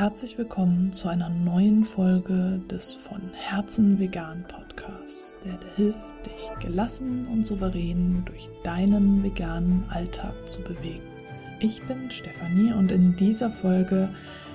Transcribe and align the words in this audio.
herzlich 0.00 0.38
willkommen 0.38 0.94
zu 0.94 1.08
einer 1.10 1.28
neuen 1.28 1.84
Folge 1.84 2.58
des 2.70 2.94
von 2.94 3.20
Herzen 3.34 3.98
vegan 3.98 4.46
Podcasts, 4.48 5.36
der 5.44 5.58
dir 5.58 5.68
hilft, 5.76 6.24
dich 6.24 6.50
gelassen 6.58 7.26
und 7.26 7.46
souverän 7.46 8.22
durch 8.24 8.48
deinen 8.64 9.22
veganen 9.22 9.84
Alltag 9.90 10.32
zu 10.48 10.62
bewegen. 10.62 11.04
Ich 11.58 11.82
bin 11.82 12.10
Stefanie 12.10 12.72
und 12.72 12.90
in 12.90 13.14
dieser 13.14 13.50
Folge 13.50 14.08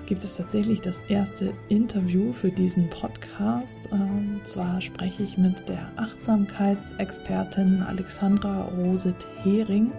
gibt 0.07 0.23
es 0.23 0.35
tatsächlich 0.35 0.81
das 0.81 0.99
erste 1.09 1.53
Interview 1.69 2.33
für 2.33 2.49
diesen 2.49 2.89
Podcast. 2.89 3.87
Und 3.91 4.39
zwar 4.41 4.81
spreche 4.81 5.21
ich 5.21 5.37
mit 5.37 5.69
der 5.69 5.91
Achtsamkeitsexpertin 5.97 7.83
Alexandra 7.83 8.63
Roset-Hering 8.63 9.91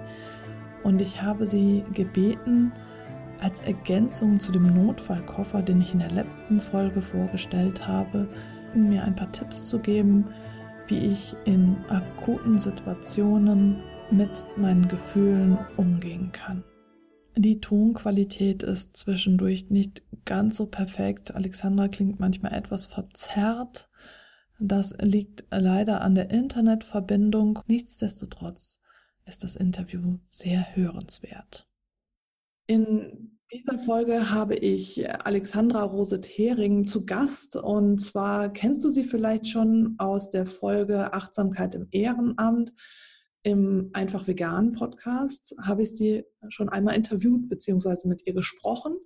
und 0.83 1.01
ich 1.01 1.23
habe 1.23 1.47
sie 1.47 1.85
gebeten, 1.95 2.73
als 3.41 3.61
Ergänzung 3.61 4.41
zu 4.41 4.53
dem 4.53 4.67
Notfallkoffer, 4.67 5.63
den 5.63 5.81
ich 5.81 5.93
in 5.93 5.99
der 5.99 6.11
letzten 6.11 6.61
Folge 6.61 7.03
vorgestellt 7.03 7.87
habe, 7.87 8.29
mir 8.75 9.05
ein 9.05 9.15
paar 9.15 9.33
Tipps 9.33 9.69
zu 9.69 9.79
geben, 9.79 10.27
wie 10.87 10.99
ich 10.99 11.37
in 11.45 11.77
akuten 11.89 12.59
Situationen 12.59 13.83
mit 14.11 14.47
meinen 14.57 14.89
Gefühlen 14.89 15.59
umgehen 15.77 16.31
kann. 16.33 16.65
Die 17.37 17.61
Tonqualität 17.61 18.63
ist 18.63 18.97
zwischendurch 18.97 19.69
nicht 19.69 20.03
ganz 20.25 20.57
so 20.57 20.67
perfekt. 20.67 21.35
Alexandra 21.35 21.89
klingt 21.89 22.19
manchmal 22.19 22.55
etwas 22.55 22.87
verzerrt. 22.87 23.91
Das 24.59 24.95
liegt 25.01 25.45
leider 25.51 26.01
an 26.01 26.15
der 26.15 26.31
Internetverbindung. 26.31 27.59
Nichtsdestotrotz 27.67 28.81
ist 29.27 29.45
das 29.45 29.57
Interview 29.57 30.19
sehr 30.31 30.75
hörenswert. 30.75 31.69
In 32.67 33.39
dieser 33.53 33.79
Folge 33.79 34.31
habe 34.31 34.57
ich 34.57 35.09
Alexandra 35.25 35.85
Roset-Hering 35.85 36.87
zu 36.87 37.07
Gast. 37.07 37.55
Und 37.55 37.99
zwar 38.01 38.53
kennst 38.53 38.83
du 38.83 38.89
sie 38.89 39.05
vielleicht 39.05 39.47
schon 39.47 39.95
aus 39.99 40.31
der 40.31 40.47
Folge 40.47 41.13
Achtsamkeit 41.13 41.77
im 41.77 41.87
Ehrenamt. 41.93 42.73
Im 43.45 43.91
Einfach 43.93 44.27
Vegan 44.27 44.73
Podcast 44.73 45.55
habe 45.63 45.83
ich 45.83 45.97
sie 45.97 46.25
schon 46.49 46.69
einmal 46.69 46.97
interviewt 46.97 47.49
bzw. 47.49 48.09
mit 48.09 48.27
ihr 48.27 48.35
gesprochen. 48.35 48.97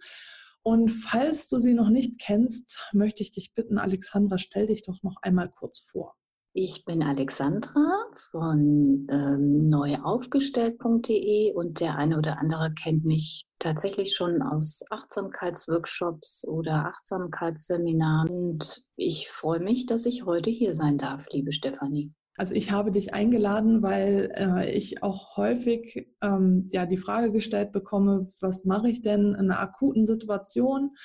Und 0.63 0.89
falls 0.89 1.49
du 1.49 1.59
sie 1.59 1.75
noch 1.75 1.91
nicht 1.91 2.19
kennst, 2.19 2.91
möchte 2.95 3.23
ich 3.23 3.33
dich 3.33 3.53
bitten, 3.53 3.77
Alexandra, 3.77 4.39
stell 4.39 4.67
dich 4.67 4.85
doch 4.85 5.03
noch 5.03 5.17
einmal 5.21 5.51
kurz 5.51 5.81
vor. 5.81 6.15
Ich 6.55 6.85
bin 6.87 7.03
Alexandra 7.03 8.07
von 8.31 9.07
ähm, 9.11 9.61
neuaufgestellt.de 9.61 11.53
und 11.53 11.81
der 11.81 11.97
eine 11.97 12.17
oder 12.19 12.41
andere 12.41 12.73
kennt 12.73 13.05
mich 13.05 13.45
tatsächlich 13.61 14.17
schon 14.17 14.43
aus 14.43 14.83
Achtsamkeitsworkshops 14.91 16.47
oder 16.49 16.87
Achtsamkeitsseminaren. 16.87 18.29
Und 18.29 18.83
ich 18.97 19.29
freue 19.29 19.61
mich, 19.61 19.87
dass 19.87 20.07
ich 20.07 20.25
heute 20.27 20.51
hier 20.51 20.75
sein 20.75 20.99
darf, 20.99 21.27
liebe 21.31 21.53
Stefanie. 21.53 22.13
Also 22.37 22.55
ich 22.55 22.71
habe 22.71 22.91
dich 22.91 23.13
eingeladen, 23.13 23.83
weil 23.83 24.33
äh, 24.35 24.73
ich 24.73 25.03
auch 25.03 25.37
häufig 25.37 26.09
ähm, 26.23 26.71
ja 26.73 26.87
die 26.87 26.97
Frage 26.97 27.33
gestellt 27.33 27.71
bekomme, 27.71 28.33
was 28.41 28.65
mache 28.65 28.89
ich 28.89 29.03
denn 29.03 29.35
in 29.35 29.51
einer 29.51 29.61
akuten 29.61 30.07
Situation, 30.07 30.97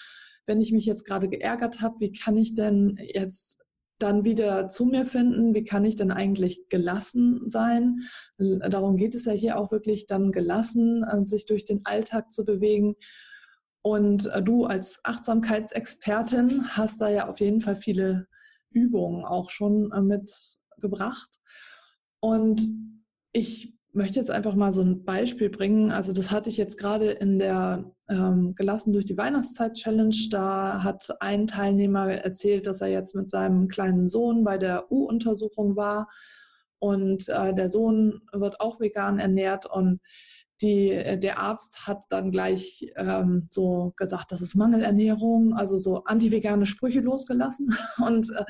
wenn 0.45 0.61
ich 0.61 0.72
mich 0.72 0.86
jetzt 0.86 1.06
gerade 1.06 1.28
geärgert 1.28 1.81
habe, 1.81 2.00
wie 2.00 2.14
kann 2.14 2.38
ich 2.38 2.56
denn 2.56 2.98
jetzt 3.02 3.64
dann 4.00 4.26
wieder 4.26 4.68
zu 4.68 4.86
mir 4.86 5.06
finden, 5.06 5.54
wie 5.54 5.64
kann 5.64 5.86
ich 5.86 5.96
denn 5.96 6.12
eigentlich 6.12 6.68
gelassen 6.70 7.48
sein? 7.48 8.00
Darum 8.38 8.98
geht 8.98 9.16
es 9.16 9.26
ja 9.26 9.32
hier 9.32 9.58
auch 9.58 9.72
wirklich 9.72 10.08
dann 10.08 10.32
gelassen, 10.32 11.04
äh, 11.04 11.26
sich 11.26 11.46
durch 11.46 11.66
den 11.66 11.86
Alltag 11.86 12.32
zu 12.32 12.46
bewegen. 12.46 12.96
Und 13.82 14.28
äh, 14.28 14.42
du 14.42 14.66
als 14.66 15.00
Achtsamkeitsexpertin 15.04 16.70
hast 16.70 17.02
da 17.02 17.10
ja 17.10 17.30
auf 17.30 17.39
jeden 17.39 17.61
Fall 17.61 17.76
viele 17.76 18.28
Übungen 18.70 19.23
auch 19.23 19.50
schon 19.50 19.92
äh, 19.92 20.02
mitgebracht. 20.02 21.39
Und 22.20 22.67
ich 23.32 23.76
möchte 23.95 24.20
jetzt 24.20 24.32
einfach 24.32 24.56
mal 24.56 24.72
so 24.72 24.82
ein 24.82 25.04
Beispiel 25.04 25.50
bringen. 25.50 25.92
Also 25.92 26.14
das 26.14 26.32
hatte 26.32 26.50
ich 26.50 26.58
jetzt 26.58 26.78
gerade 26.78 27.11
in 27.11 27.39
der 27.39 27.92
ähm, 28.10 28.54
Gelassen 28.56 28.94
durch 28.94 29.06
die 29.06 29.17
Weihnachtszeit 29.17 29.73
Challenge. 29.73 30.16
Da 30.30 30.83
hat 30.83 31.08
ein 31.20 31.48
Teilnehmer 31.48 32.11
erzählt, 32.11 32.67
dass 32.67 32.82
er 32.82 32.89
jetzt 32.89 33.16
mit 33.16 33.30
seinem 33.30 33.67
kleinen 33.67 34.08
Sohn 34.08 34.44
bei 34.44 34.58
der 34.58 34.92
U-Untersuchung 34.92 35.76
war 35.76 36.10
und 36.80 37.30
äh, 37.30 37.54
der 37.54 37.70
Sohn 37.70 38.22
wird 38.32 38.60
auch 38.60 38.80
vegan 38.80 39.17
ernährt 39.17 39.66
und 39.66 40.02
die, 40.61 41.20
der 41.20 41.39
Arzt 41.39 41.88
hat 41.88 42.05
dann 42.10 42.32
gleich 42.32 42.92
ähm, 42.95 43.48
so 43.52 43.93
gesagt, 43.98 44.32
das 44.32 44.42
ist 44.42 44.55
Mangelernährung, 44.55 45.54
also 45.54 45.77
so 45.77 46.04
anti-vegane 46.05 46.66
Sprüche 46.66 47.02
losgelassen. 47.02 47.76
Und 48.05 48.32
äh, 48.32 48.45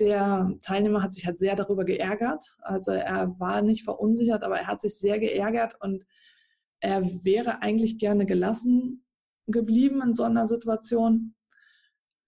der 0.00 0.52
Teilnehmer 0.62 1.02
hat 1.02 1.12
sich 1.12 1.26
halt 1.26 1.38
sehr 1.38 1.54
darüber 1.54 1.84
geärgert. 1.84 2.44
Also 2.62 2.90
er 2.92 3.38
war 3.38 3.62
nicht 3.62 3.84
verunsichert, 3.84 4.42
aber 4.42 4.58
er 4.58 4.66
hat 4.66 4.80
sich 4.80 4.98
sehr 4.98 5.18
geärgert 5.20 5.76
und 5.80 6.04
er 6.80 7.02
wäre 7.24 7.62
eigentlich 7.62 7.98
gerne 7.98 8.26
gelassen 8.26 9.04
geblieben 9.46 10.02
in 10.02 10.12
so 10.12 10.22
einer 10.22 10.48
Situation, 10.48 11.34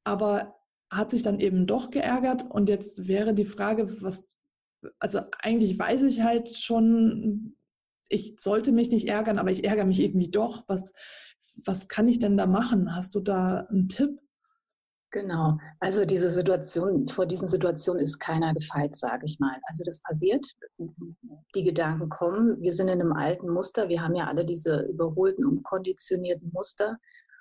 aber 0.04 0.54
hat 0.90 1.10
sich 1.10 1.22
dann 1.22 1.40
eben 1.40 1.66
doch 1.66 1.90
geärgert. 1.90 2.46
Und 2.48 2.68
jetzt 2.68 3.08
wäre 3.08 3.34
die 3.34 3.44
Frage, 3.44 4.02
was, 4.02 4.36
also 4.98 5.20
eigentlich 5.40 5.78
weiß 5.78 6.04
ich 6.04 6.22
halt 6.22 6.56
schon, 6.56 7.55
ich 8.08 8.34
sollte 8.38 8.72
mich 8.72 8.90
nicht 8.90 9.08
ärgern, 9.08 9.38
aber 9.38 9.50
ich 9.50 9.64
ärgere 9.64 9.84
mich 9.84 10.00
irgendwie 10.00 10.30
doch. 10.30 10.64
Was, 10.66 10.92
was 11.64 11.88
kann 11.88 12.08
ich 12.08 12.18
denn 12.18 12.36
da 12.36 12.46
machen? 12.46 12.94
Hast 12.94 13.14
du 13.14 13.20
da 13.20 13.66
einen 13.70 13.88
Tipp? 13.88 14.20
Genau. 15.10 15.56
Also 15.80 16.04
diese 16.04 16.28
Situation, 16.28 17.06
vor 17.06 17.26
diesen 17.26 17.46
Situationen 17.46 18.02
ist 18.02 18.18
keiner 18.18 18.52
gefeit, 18.52 18.94
sage 18.94 19.24
ich 19.24 19.38
mal. 19.38 19.56
Also 19.62 19.84
das 19.84 20.02
passiert, 20.02 20.46
die 21.54 21.62
Gedanken 21.62 22.08
kommen. 22.08 22.60
Wir 22.60 22.72
sind 22.72 22.88
in 22.88 23.00
einem 23.00 23.12
alten 23.12 23.50
Muster. 23.50 23.88
Wir 23.88 24.02
haben 24.02 24.14
ja 24.14 24.26
alle 24.26 24.44
diese 24.44 24.82
überholten 24.82 25.46
und 25.46 25.62
konditionierten 25.62 26.50
Muster. 26.52 26.98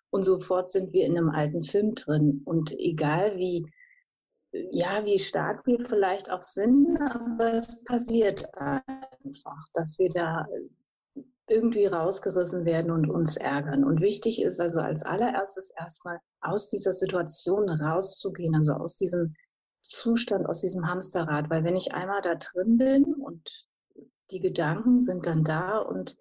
Und 0.09 0.23
sofort 0.23 0.69
sind 0.69 0.93
wir 0.93 1.05
in 1.05 1.17
einem 1.17 1.29
alten 1.29 1.63
Film 1.63 1.95
drin. 1.95 2.41
Und 2.45 2.71
egal 2.79 3.35
wie, 3.37 3.65
ja, 4.71 5.03
wie 5.05 5.19
stark 5.19 5.65
wir 5.65 5.83
vielleicht 5.85 6.31
auch 6.31 6.41
sind, 6.41 6.99
aber 7.01 7.53
es 7.53 7.83
passiert 7.83 8.45
einfach, 8.55 9.63
dass 9.73 9.99
wir 9.99 10.09
da 10.09 10.45
irgendwie 11.47 11.85
rausgerissen 11.85 12.65
werden 12.65 12.91
und 12.91 13.09
uns 13.09 13.37
ärgern. 13.37 13.83
Und 13.83 14.01
wichtig 14.01 14.41
ist 14.41 14.59
also 14.59 14.81
als 14.81 15.03
allererstes 15.03 15.71
erstmal 15.77 16.19
aus 16.41 16.69
dieser 16.69 16.91
Situation 16.91 17.69
rauszugehen, 17.69 18.55
also 18.55 18.73
aus 18.73 18.97
diesem 18.97 19.35
Zustand, 19.81 20.47
aus 20.47 20.61
diesem 20.61 20.87
Hamsterrad. 20.87 21.49
Weil 21.49 21.63
wenn 21.63 21.75
ich 21.75 21.93
einmal 21.93 22.21
da 22.21 22.35
drin 22.35 22.77
bin 22.77 23.13
und 23.13 23.67
die 24.31 24.39
Gedanken 24.39 25.01
sind 25.01 25.27
dann 25.27 25.43
da 25.43 25.77
und 25.77 26.15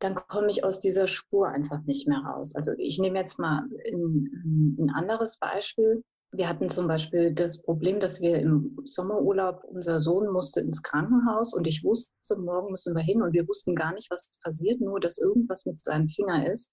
dann 0.00 0.16
komme 0.16 0.48
ich 0.48 0.64
aus 0.64 0.80
dieser 0.80 1.06
Spur 1.06 1.48
einfach 1.48 1.80
nicht 1.82 2.08
mehr 2.08 2.18
raus. 2.18 2.56
Also 2.56 2.72
ich 2.78 2.98
nehme 2.98 3.20
jetzt 3.20 3.38
mal 3.38 3.68
ein, 3.86 4.76
ein 4.80 4.90
anderes 4.92 5.38
Beispiel 5.38 6.02
wir 6.34 6.48
hatten 6.48 6.70
zum 6.70 6.88
Beispiel 6.88 7.32
das 7.32 7.60
Problem, 7.62 8.00
dass 8.00 8.22
wir 8.22 8.36
im 8.36 8.78
Sommerurlaub, 8.84 9.64
unser 9.64 9.98
Sohn 9.98 10.32
musste 10.32 10.60
ins 10.60 10.82
Krankenhaus 10.82 11.52
und 11.52 11.66
ich 11.66 11.84
wusste, 11.84 12.38
morgen 12.38 12.70
müssen 12.70 12.96
wir 12.96 13.02
hin 13.02 13.22
und 13.22 13.34
wir 13.34 13.46
wussten 13.46 13.74
gar 13.74 13.92
nicht, 13.92 14.10
was 14.10 14.30
passiert, 14.42 14.80
nur 14.80 14.98
dass 14.98 15.18
irgendwas 15.18 15.66
mit 15.66 15.76
seinem 15.76 16.08
Finger 16.08 16.50
ist. 16.50 16.72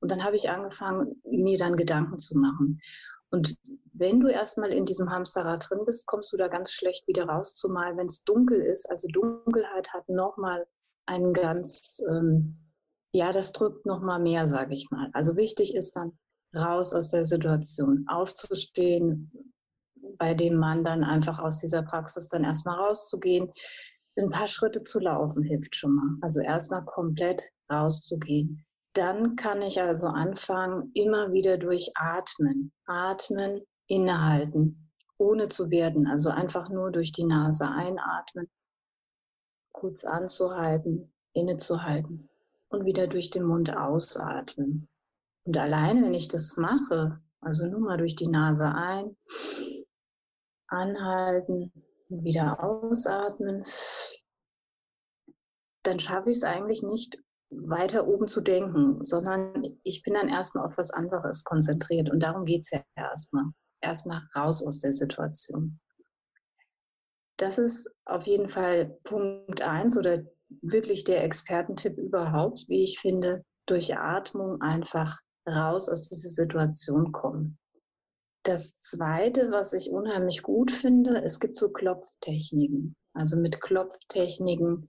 Und 0.00 0.10
dann 0.10 0.22
habe 0.22 0.36
ich 0.36 0.50
angefangen, 0.50 1.20
mir 1.24 1.56
dann 1.56 1.76
Gedanken 1.76 2.18
zu 2.18 2.38
machen. 2.38 2.78
Und 3.30 3.56
wenn 3.94 4.20
du 4.20 4.28
erstmal 4.28 4.72
in 4.72 4.84
diesem 4.84 5.10
Hamsterrad 5.10 5.64
drin 5.68 5.80
bist, 5.86 6.06
kommst 6.06 6.32
du 6.32 6.36
da 6.36 6.48
ganz 6.48 6.72
schlecht 6.72 7.06
wieder 7.08 7.24
raus, 7.24 7.54
zumal 7.54 7.96
wenn 7.96 8.06
es 8.06 8.22
dunkel 8.24 8.60
ist. 8.60 8.90
Also 8.90 9.08
Dunkelheit 9.08 9.92
hat 9.94 10.08
nochmal 10.08 10.66
einen 11.06 11.32
ganz, 11.32 12.02
ähm, 12.10 12.58
ja, 13.12 13.32
das 13.32 13.52
drückt 13.52 13.86
nochmal 13.86 14.20
mehr, 14.20 14.46
sage 14.46 14.72
ich 14.72 14.90
mal. 14.90 15.08
Also 15.14 15.36
wichtig 15.36 15.74
ist 15.74 15.96
dann, 15.96 16.18
raus 16.54 16.92
aus 16.94 17.10
der 17.10 17.24
Situation, 17.24 18.04
aufzustehen, 18.08 19.52
bei 20.18 20.34
dem 20.34 20.56
Mann 20.56 20.84
dann 20.84 21.02
einfach 21.02 21.38
aus 21.38 21.58
dieser 21.58 21.82
Praxis 21.82 22.28
dann 22.28 22.44
erstmal 22.44 22.78
rauszugehen. 22.78 23.50
Ein 24.16 24.30
paar 24.30 24.46
Schritte 24.46 24.82
zu 24.82 24.98
laufen 25.00 25.42
hilft 25.42 25.74
schon 25.74 25.94
mal. 25.94 26.18
Also 26.20 26.40
erstmal 26.42 26.84
komplett 26.84 27.42
rauszugehen. 27.72 28.64
Dann 28.92 29.36
kann 29.36 29.62
ich 29.62 29.80
also 29.80 30.08
anfangen, 30.08 30.90
immer 30.94 31.32
wieder 31.32 31.56
durch 31.58 31.90
Atmen, 31.94 32.72
Atmen, 32.86 33.62
innehalten, 33.86 34.90
ohne 35.16 35.48
zu 35.48 35.70
werden. 35.70 36.06
Also 36.06 36.30
einfach 36.30 36.68
nur 36.68 36.90
durch 36.90 37.12
die 37.12 37.24
Nase 37.24 37.70
einatmen, 37.70 38.50
kurz 39.72 40.04
anzuhalten, 40.04 41.12
innezuhalten 41.32 42.28
und 42.68 42.84
wieder 42.84 43.06
durch 43.06 43.30
den 43.30 43.44
Mund 43.44 43.76
ausatmen. 43.76 44.88
Und 45.44 45.56
alleine, 45.56 46.02
wenn 46.02 46.14
ich 46.14 46.28
das 46.28 46.56
mache, 46.56 47.20
also 47.40 47.66
nur 47.66 47.80
mal 47.80 47.96
durch 47.96 48.16
die 48.16 48.28
Nase 48.28 48.72
ein, 48.74 49.16
anhalten, 50.68 51.72
wieder 52.08 52.62
ausatmen, 52.62 53.64
dann 55.82 55.98
schaffe 55.98 56.30
ich 56.30 56.36
es 56.36 56.44
eigentlich 56.44 56.82
nicht, 56.82 57.16
weiter 57.50 58.06
oben 58.06 58.28
zu 58.28 58.40
denken, 58.40 59.02
sondern 59.02 59.62
ich 59.82 60.02
bin 60.02 60.14
dann 60.14 60.28
erstmal 60.28 60.66
auf 60.66 60.78
was 60.78 60.92
anderes 60.92 61.42
konzentriert. 61.44 62.10
Und 62.10 62.22
darum 62.22 62.44
geht 62.44 62.60
es 62.60 62.70
ja 62.70 62.82
erstmal. 62.94 63.44
Erstmal 63.82 64.22
raus 64.36 64.64
aus 64.64 64.78
der 64.80 64.92
Situation. 64.92 65.80
Das 67.38 67.58
ist 67.58 67.90
auf 68.04 68.26
jeden 68.26 68.50
Fall 68.50 68.98
Punkt 69.04 69.62
eins 69.62 69.96
oder 69.96 70.18
wirklich 70.60 71.04
der 71.04 71.24
Expertentipp 71.24 71.96
überhaupt, 71.96 72.68
wie 72.68 72.84
ich 72.84 73.00
finde, 73.00 73.42
durch 73.66 73.96
Atmung 73.96 74.60
einfach 74.60 75.18
raus 75.50 75.88
aus 75.88 76.08
dieser 76.08 76.30
Situation 76.30 77.12
kommen. 77.12 77.58
Das 78.44 78.78
Zweite, 78.78 79.50
was 79.50 79.72
ich 79.74 79.90
unheimlich 79.90 80.42
gut 80.42 80.70
finde, 80.70 81.22
es 81.22 81.40
gibt 81.40 81.58
so 81.58 81.70
Klopftechniken. 81.70 82.96
Also 83.12 83.38
mit 83.38 83.60
Klopftechniken 83.60 84.88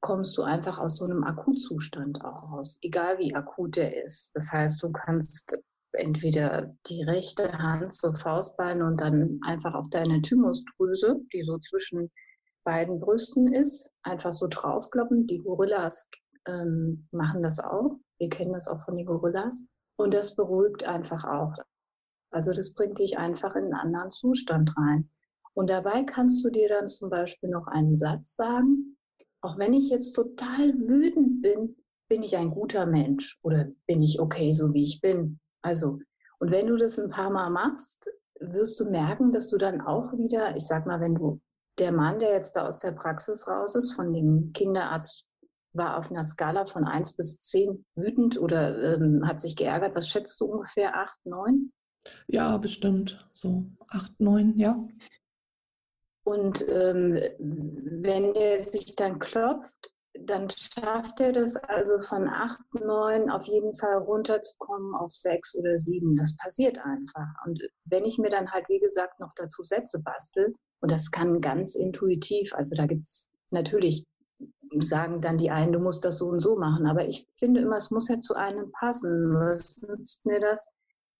kommst 0.00 0.36
du 0.38 0.42
einfach 0.42 0.78
aus 0.78 0.98
so 0.98 1.04
einem 1.04 1.24
Akutzustand 1.24 2.24
auch 2.24 2.52
raus, 2.52 2.78
egal 2.82 3.18
wie 3.18 3.34
akut 3.34 3.76
der 3.76 4.02
ist. 4.04 4.34
Das 4.34 4.52
heißt, 4.52 4.82
du 4.82 4.92
kannst 4.92 5.58
entweder 5.92 6.74
die 6.86 7.02
rechte 7.02 7.52
Hand 7.52 7.92
zur 7.92 8.14
Faustbein 8.14 8.82
und 8.82 9.00
dann 9.00 9.40
einfach 9.46 9.74
auf 9.74 9.88
deine 9.90 10.20
Thymusdrüse, 10.20 11.20
die 11.32 11.42
so 11.42 11.58
zwischen 11.58 12.10
beiden 12.64 13.00
Brüsten 13.00 13.52
ist, 13.52 13.92
einfach 14.02 14.32
so 14.32 14.46
draufkloppen. 14.48 15.26
Die 15.26 15.38
Gorillas 15.38 16.08
ähm, 16.46 17.08
machen 17.10 17.42
das 17.42 17.60
auch. 17.60 17.98
Wir 18.18 18.28
kennen 18.28 18.52
das 18.52 18.68
auch 18.68 18.84
von 18.84 18.96
den 18.96 19.06
Gorillas. 19.06 19.64
Und 19.96 20.14
das 20.14 20.34
beruhigt 20.34 20.84
einfach 20.84 21.24
auch. 21.24 21.54
Also 22.30 22.52
das 22.52 22.74
bringt 22.74 22.98
dich 22.98 23.18
einfach 23.18 23.54
in 23.56 23.64
einen 23.64 23.74
anderen 23.74 24.10
Zustand 24.10 24.76
rein. 24.76 25.08
Und 25.54 25.70
dabei 25.70 26.02
kannst 26.04 26.44
du 26.44 26.50
dir 26.50 26.68
dann 26.68 26.86
zum 26.86 27.08
Beispiel 27.08 27.48
noch 27.48 27.66
einen 27.66 27.94
Satz 27.94 28.36
sagen, 28.36 28.96
auch 29.40 29.58
wenn 29.58 29.72
ich 29.72 29.90
jetzt 29.90 30.12
total 30.12 30.74
wütend 30.74 31.40
bin, 31.40 31.76
bin 32.08 32.22
ich 32.22 32.36
ein 32.36 32.50
guter 32.50 32.86
Mensch 32.86 33.38
oder 33.42 33.66
bin 33.86 34.02
ich 34.02 34.20
okay, 34.20 34.52
so 34.52 34.72
wie 34.74 34.82
ich 34.82 35.00
bin. 35.00 35.38
Also, 35.62 35.98
und 36.38 36.50
wenn 36.50 36.66
du 36.66 36.76
das 36.76 36.98
ein 36.98 37.10
paar 37.10 37.30
Mal 37.30 37.50
machst, 37.50 38.10
wirst 38.40 38.78
du 38.80 38.90
merken, 38.90 39.32
dass 39.32 39.48
du 39.48 39.56
dann 39.56 39.80
auch 39.80 40.12
wieder, 40.12 40.54
ich 40.56 40.66
sag 40.66 40.86
mal, 40.86 41.00
wenn 41.00 41.14
du 41.14 41.40
der 41.78 41.92
Mann, 41.92 42.18
der 42.18 42.32
jetzt 42.32 42.56
da 42.56 42.66
aus 42.66 42.80
der 42.80 42.92
Praxis 42.92 43.48
raus 43.48 43.74
ist, 43.74 43.94
von 43.94 44.12
dem 44.12 44.52
Kinderarzt, 44.52 45.24
war 45.76 45.98
auf 45.98 46.10
einer 46.10 46.24
Skala 46.24 46.66
von 46.66 46.84
1 46.84 47.16
bis 47.16 47.40
10 47.40 47.84
wütend 47.94 48.40
oder 48.40 48.94
ähm, 48.94 49.22
hat 49.26 49.40
sich 49.40 49.56
geärgert. 49.56 49.94
Was 49.94 50.08
schätzt 50.08 50.40
du 50.40 50.46
ungefähr? 50.46 50.96
8, 50.96 51.26
9? 51.26 51.72
Ja, 52.28 52.56
bestimmt. 52.58 53.28
So 53.32 53.66
8, 53.88 54.20
9, 54.20 54.58
ja. 54.58 54.86
Und 56.24 56.64
ähm, 56.68 57.20
wenn 57.38 58.34
der 58.34 58.60
sich 58.60 58.96
dann 58.96 59.18
klopft, 59.18 59.92
dann 60.24 60.48
schafft 60.50 61.20
er 61.20 61.32
das 61.32 61.56
also 61.56 62.00
von 62.00 62.28
8, 62.28 62.60
9 62.82 63.30
auf 63.30 63.46
jeden 63.46 63.74
Fall 63.74 63.98
runterzukommen 63.98 64.94
auf 64.94 65.10
6 65.10 65.56
oder 65.58 65.76
7. 65.76 66.16
Das 66.16 66.36
passiert 66.36 66.78
einfach. 66.78 67.26
Und 67.46 67.62
wenn 67.84 68.04
ich 68.04 68.18
mir 68.18 68.30
dann 68.30 68.50
halt, 68.50 68.68
wie 68.68 68.80
gesagt, 68.80 69.20
noch 69.20 69.32
dazu 69.36 69.62
Sätze 69.62 70.02
bastel, 70.02 70.52
und 70.80 70.90
das 70.90 71.10
kann 71.10 71.40
ganz 71.40 71.74
intuitiv, 71.74 72.54
also 72.54 72.74
da 72.74 72.86
gibt 72.86 73.06
es 73.06 73.30
natürlich, 73.50 74.04
sagen 74.80 75.20
dann 75.20 75.36
die 75.36 75.50
einen, 75.50 75.72
du 75.72 75.78
musst 75.78 76.04
das 76.04 76.18
so 76.18 76.28
und 76.28 76.40
so 76.40 76.56
machen, 76.56 76.86
aber 76.86 77.06
ich 77.06 77.26
finde 77.34 77.60
immer, 77.60 77.76
es 77.76 77.90
muss 77.90 78.08
ja 78.08 78.20
zu 78.20 78.34
einem 78.34 78.70
passen. 78.72 79.34
Was 79.34 79.82
nützt 79.82 80.26
mir 80.26 80.40
das, 80.40 80.70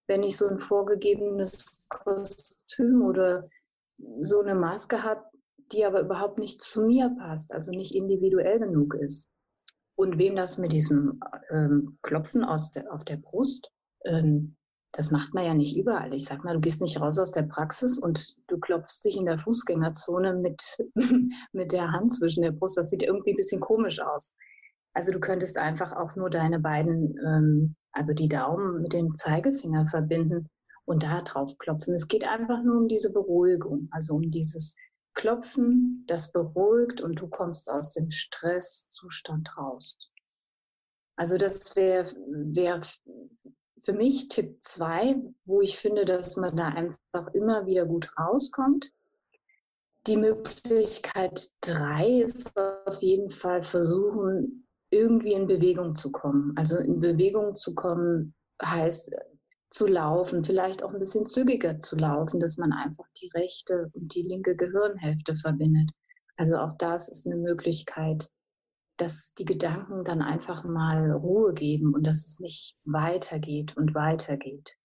wenn 0.07 0.23
ich 0.23 0.37
so 0.37 0.47
ein 0.47 0.59
vorgegebenes 0.59 1.87
Kostüm 1.89 3.03
oder 3.03 3.49
so 4.21 4.41
eine 4.41 4.55
Maske 4.55 5.03
habe, 5.03 5.25
die 5.73 5.85
aber 5.85 6.01
überhaupt 6.01 6.39
nicht 6.39 6.61
zu 6.63 6.85
mir 6.85 7.15
passt, 7.19 7.53
also 7.53 7.73
nicht 7.73 7.95
individuell 7.95 8.59
genug 8.59 8.95
ist. 8.95 9.31
Und 9.97 10.19
wem 10.19 10.37
das 10.37 10.59
mit 10.59 10.73
diesem 10.73 11.21
ähm, 11.51 11.95
Klopfen 12.03 12.47
der, 12.75 12.93
auf 12.93 13.05
der 13.05 13.17
Brust, 13.17 13.73
ähm, 14.05 14.56
das 14.97 15.11
macht 15.11 15.35
man 15.35 15.45
ja 15.45 15.53
nicht 15.53 15.77
überall. 15.77 16.15
Ich 16.15 16.25
sag 16.25 16.43
mal, 16.43 16.55
du 16.55 16.61
gehst 16.61 16.81
nicht 16.81 16.99
raus 16.99 17.19
aus 17.19 17.31
der 17.31 17.43
Praxis 17.43 17.99
und 17.99 18.39
du 18.49 18.59
klopfst 18.59 19.05
dich 19.05 19.19
in 19.19 19.27
der 19.27 19.39
Fußgängerzone 19.39 20.35
mit, 20.35 20.79
mit 21.53 21.73
der 21.73 21.93
Hand 21.93 22.13
zwischen 22.13 22.43
der 22.43 22.53
Brust. 22.53 22.79
Das 22.79 22.89
sieht 22.89 23.03
irgendwie 23.03 23.33
ein 23.33 23.37
bisschen 23.37 23.61
komisch 23.61 24.01
aus. 24.01 24.35
Also 24.95 25.13
du 25.13 25.21
könntest 25.21 25.59
einfach 25.59 25.93
auch 25.93 26.17
nur 26.17 26.31
deine 26.31 26.61
beiden, 26.61 27.15
ähm, 27.27 27.77
also 27.93 28.15
die 28.15 28.29
Daumen 28.29 28.81
mit 28.81 28.95
dem 28.95 29.15
Zeigefinger 29.15 29.87
verbinden 29.87 30.49
und 30.87 31.03
da 31.03 31.21
drauf 31.21 31.59
klopfen. 31.59 31.93
Es 31.93 32.09
geht 32.09 32.27
einfach 32.27 32.63
nur 32.63 32.79
um 32.79 32.89
diese 32.89 33.13
Beruhigung, 33.13 33.89
also 33.91 34.15
um 34.15 34.31
dieses 34.31 34.77
Klopfen, 35.13 36.05
das 36.07 36.33
beruhigt 36.33 37.03
und 37.03 37.21
du 37.21 37.29
kommst 37.29 37.71
aus 37.71 37.93
dem 37.93 38.11
Stresszustand 38.11 39.59
raus. 39.59 39.99
Also 41.17 41.37
das 41.37 41.77
wäre 41.77 42.05
wär 42.05 42.81
für 43.81 43.93
mich 43.93 44.29
Tipp 44.29 44.57
2, 44.61 45.17
wo 45.45 45.61
ich 45.61 45.77
finde, 45.77 46.05
dass 46.05 46.37
man 46.37 46.57
da 46.57 46.69
einfach 46.69 47.29
immer 47.35 47.67
wieder 47.67 47.87
gut 47.87 48.09
rauskommt. 48.19 48.91
Die 50.07 50.17
Möglichkeit 50.17 51.51
3 51.63 52.21
ist 52.23 52.53
auf 52.87 53.03
jeden 53.03 53.31
Fall 53.31 53.63
versuchen, 53.63 54.67
irgendwie 54.91 55.33
in 55.33 55.47
Bewegung 55.47 55.95
zu 55.95 56.13
kommen. 56.13 56.53
Also 56.57 56.79
in 56.79 57.01
Bewegung 57.01 57.55
zu 57.57 57.75
kommen 57.75 58.35
heißt 58.63 59.15
zu 59.69 59.87
laufen, 59.89 60.45
vielleicht 60.45 60.83
auch 60.83 60.93
ein 60.93 60.99
bisschen 60.99 61.27
zügiger 61.27 61.79
zu 61.79 61.97
laufen, 61.97 62.41
dass 62.41 62.57
man 62.57 62.73
einfach 62.73 63.05
die 63.21 63.31
rechte 63.35 63.91
und 63.93 64.15
die 64.15 64.23
linke 64.23 64.57
Gehirnhälfte 64.57 65.35
verbindet. 65.35 65.91
Also 66.37 66.59
auch 66.59 66.73
das 66.79 67.09
ist 67.09 67.27
eine 67.27 67.37
Möglichkeit, 67.37 68.29
dass 68.97 69.35
die 69.35 69.45
Gedanken 69.45 70.05
dann 70.05 70.23
einfach 70.23 70.65
mal 70.65 71.13
Ruhe 71.13 71.53
geben 71.53 71.95
und 71.95 72.07
dass 72.07 72.27
es 72.27 72.41
nicht 72.41 72.77
weitergeht 72.85 73.77
und 73.77 73.95
weitergeht. 73.95 74.77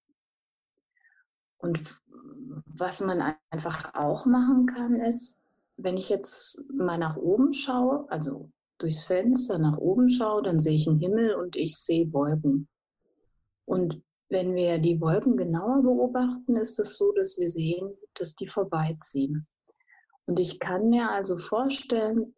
Und 1.58 2.02
was 2.66 3.02
man 3.02 3.36
einfach 3.50 3.94
auch 3.94 4.26
machen 4.26 4.66
kann, 4.66 4.96
ist, 4.96 5.40
wenn 5.78 5.98
ich 5.98 6.10
jetzt 6.10 6.66
mal 6.74 6.98
nach 6.98 7.18
oben 7.18 7.54
schaue, 7.54 8.06
also 8.10 8.50
durchs 8.78 9.04
Fenster 9.04 9.58
nach 9.58 9.78
oben 9.78 10.10
schaue, 10.10 10.44
dann 10.44 10.60
sehe 10.60 10.76
ich 10.76 10.88
einen 10.88 11.00
Himmel 11.00 11.36
und 11.36 11.56
ich 11.56 11.78
sehe 11.78 12.12
Wolken. 12.12 12.68
Und 13.66 14.02
wenn 14.30 14.56
wir 14.56 14.80
die 14.80 15.00
Wolken 15.00 15.38
genauer 15.38 15.82
beobachten, 15.84 16.56
ist 16.56 16.80
es 16.80 16.98
so, 16.98 17.12
dass 17.14 17.38
wir 17.38 17.50
sehen, 17.50 17.94
dass 18.16 18.36
die 18.36 18.48
vorbeiziehen. 18.48 19.48
Und 20.26 20.40
ich 20.40 20.60
kann 20.60 20.90
mir 20.90 21.12
also 21.12 21.38
vorstellen, 21.38 22.34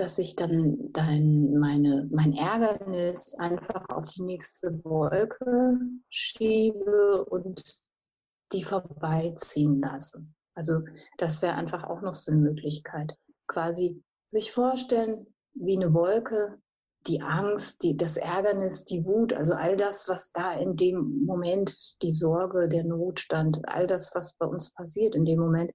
dass 0.00 0.18
ich 0.18 0.34
dann, 0.34 0.78
dann 0.92 1.52
meine, 1.58 2.08
mein 2.10 2.32
Ärgernis 2.32 3.34
einfach 3.38 3.88
auf 3.90 4.06
die 4.06 4.22
nächste 4.22 4.82
Wolke 4.84 5.78
schiebe 6.08 7.24
und 7.26 7.62
die 8.52 8.62
vorbeiziehen 8.62 9.80
lasse. 9.80 10.26
Also 10.54 10.80
das 11.18 11.42
wäre 11.42 11.54
einfach 11.54 11.84
auch 11.84 12.00
noch 12.00 12.14
so 12.14 12.32
eine 12.32 12.40
Möglichkeit. 12.40 13.14
Quasi 13.46 14.02
sich 14.28 14.52
vorstellen, 14.52 15.26
wie 15.54 15.76
eine 15.76 15.92
Wolke 15.92 16.58
die 17.06 17.20
Angst, 17.20 17.82
die, 17.82 17.96
das 17.96 18.16
Ärgernis, 18.16 18.84
die 18.84 19.04
Wut, 19.04 19.32
also 19.32 19.54
all 19.54 19.76
das, 19.76 20.08
was 20.08 20.32
da 20.32 20.52
in 20.52 20.76
dem 20.76 21.24
Moment, 21.24 22.02
die 22.02 22.10
Sorge, 22.10 22.68
der 22.68 22.84
Notstand, 22.84 23.60
all 23.68 23.86
das, 23.86 24.14
was 24.14 24.36
bei 24.36 24.46
uns 24.46 24.72
passiert 24.72 25.14
in 25.14 25.24
dem 25.24 25.40
Moment, 25.40 25.72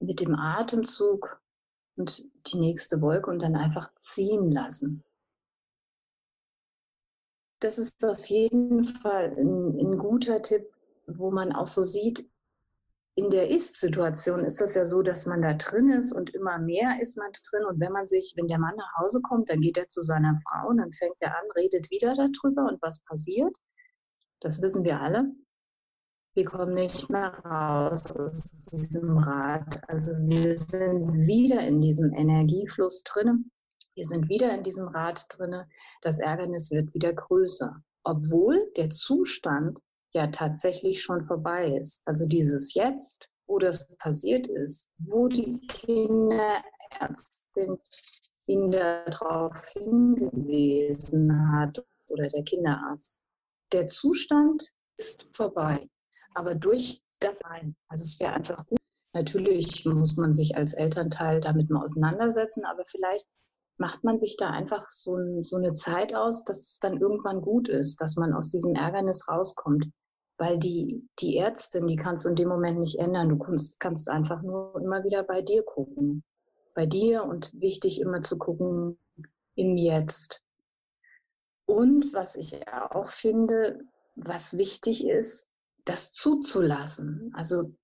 mit 0.00 0.20
dem 0.20 0.34
Atemzug 0.34 1.40
und 1.98 2.24
die 2.46 2.58
nächste 2.58 3.00
Wolke 3.02 3.30
und 3.30 3.42
dann 3.42 3.56
einfach 3.56 3.90
ziehen 3.98 4.50
lassen. 4.50 5.04
Das 7.60 7.76
ist 7.78 8.04
auf 8.04 8.24
jeden 8.26 8.84
Fall 8.84 9.36
ein, 9.36 9.78
ein 9.78 9.98
guter 9.98 10.40
Tipp, 10.42 10.70
wo 11.06 11.30
man 11.30 11.52
auch 11.52 11.66
so 11.66 11.82
sieht, 11.82 12.28
in 13.16 13.30
der 13.30 13.50
Ist-Situation 13.50 14.44
ist 14.44 14.60
das 14.60 14.76
ja 14.76 14.84
so, 14.84 15.02
dass 15.02 15.26
man 15.26 15.42
da 15.42 15.54
drin 15.54 15.90
ist 15.90 16.12
und 16.12 16.30
immer 16.36 16.56
mehr 16.58 17.02
ist 17.02 17.16
man 17.18 17.32
drin. 17.32 17.64
Und 17.64 17.80
wenn 17.80 17.90
man 17.90 18.06
sich, 18.06 18.34
wenn 18.36 18.46
der 18.46 18.60
Mann 18.60 18.76
nach 18.76 18.94
Hause 19.00 19.20
kommt, 19.22 19.50
dann 19.50 19.60
geht 19.60 19.76
er 19.76 19.88
zu 19.88 20.02
seiner 20.02 20.36
Frau 20.38 20.68
und 20.68 20.76
dann 20.76 20.92
fängt 20.92 21.16
er 21.18 21.36
an, 21.36 21.50
redet 21.56 21.90
wieder 21.90 22.14
darüber 22.14 22.68
und 22.68 22.80
was 22.80 23.02
passiert. 23.02 23.52
Das 24.38 24.62
wissen 24.62 24.84
wir 24.84 25.00
alle. 25.00 25.32
Wir 26.38 26.44
kommen 26.44 26.74
nicht 26.74 27.10
mehr 27.10 27.34
raus 27.44 28.14
aus 28.14 28.62
diesem 28.70 29.18
Rad. 29.18 29.80
Also 29.88 30.12
wir 30.18 30.56
sind 30.56 31.26
wieder 31.26 31.66
in 31.66 31.80
diesem 31.80 32.14
Energiefluss 32.14 33.02
drin. 33.02 33.50
Wir 33.96 34.04
sind 34.04 34.28
wieder 34.28 34.54
in 34.54 34.62
diesem 34.62 34.86
Rad 34.86 35.26
drin. 35.30 35.64
Das 36.00 36.20
Ärgernis 36.20 36.70
wird 36.70 36.94
wieder 36.94 37.12
größer. 37.12 37.82
Obwohl 38.04 38.70
der 38.76 38.88
Zustand 38.88 39.80
ja 40.12 40.28
tatsächlich 40.28 41.02
schon 41.02 41.24
vorbei 41.24 41.76
ist. 41.76 42.06
Also 42.06 42.24
dieses 42.24 42.72
Jetzt, 42.74 43.28
wo 43.48 43.58
das 43.58 43.88
passiert 43.96 44.46
ist, 44.46 44.90
wo 44.98 45.26
die 45.26 45.58
Kinderärztin 45.66 47.78
ihn 48.46 48.70
darauf 48.70 49.60
hingewiesen 49.72 51.50
hat 51.50 51.84
oder 52.06 52.28
der 52.28 52.44
Kinderarzt. 52.44 53.22
Der 53.72 53.88
Zustand 53.88 54.72
ist 54.96 55.26
vorbei. 55.32 55.84
Aber 56.34 56.54
durch 56.54 57.02
das 57.20 57.42
ein, 57.42 57.76
also 57.88 58.04
es 58.04 58.20
wäre 58.20 58.32
einfach 58.32 58.66
gut. 58.66 58.78
Natürlich 59.14 59.84
muss 59.86 60.16
man 60.16 60.32
sich 60.32 60.56
als 60.56 60.74
Elternteil 60.74 61.40
damit 61.40 61.70
mal 61.70 61.82
auseinandersetzen, 61.82 62.64
aber 62.64 62.84
vielleicht 62.86 63.26
macht 63.78 64.04
man 64.04 64.18
sich 64.18 64.36
da 64.36 64.50
einfach 64.50 64.88
so, 64.88 65.16
so 65.42 65.56
eine 65.56 65.72
Zeit 65.72 66.14
aus, 66.14 66.44
dass 66.44 66.58
es 66.68 66.78
dann 66.80 67.00
irgendwann 67.00 67.40
gut 67.40 67.68
ist, 67.68 68.00
dass 68.00 68.16
man 68.16 68.34
aus 68.34 68.50
diesem 68.50 68.74
Ärgernis 68.74 69.28
rauskommt. 69.28 69.88
Weil 70.36 70.58
die, 70.58 71.08
die 71.18 71.36
Ärztin, 71.36 71.88
die 71.88 71.96
kannst 71.96 72.24
du 72.24 72.28
in 72.28 72.36
dem 72.36 72.48
Moment 72.48 72.78
nicht 72.78 72.98
ändern. 72.98 73.28
Du 73.28 73.38
kannst, 73.38 73.80
kannst 73.80 74.08
einfach 74.08 74.42
nur 74.42 74.80
immer 74.80 75.02
wieder 75.02 75.24
bei 75.24 75.42
dir 75.42 75.64
gucken. 75.64 76.22
Bei 76.74 76.86
dir 76.86 77.24
und 77.24 77.52
wichtig 77.60 78.00
immer 78.00 78.20
zu 78.20 78.38
gucken 78.38 78.98
im 79.56 79.76
Jetzt. 79.76 80.42
Und 81.66 82.12
was 82.14 82.36
ich 82.36 82.68
auch 82.68 83.08
finde, 83.08 83.80
was 84.14 84.56
wichtig 84.56 85.06
ist, 85.06 85.48
das 85.88 86.12
zuzulassen. 86.12 87.32
Also 87.34 87.74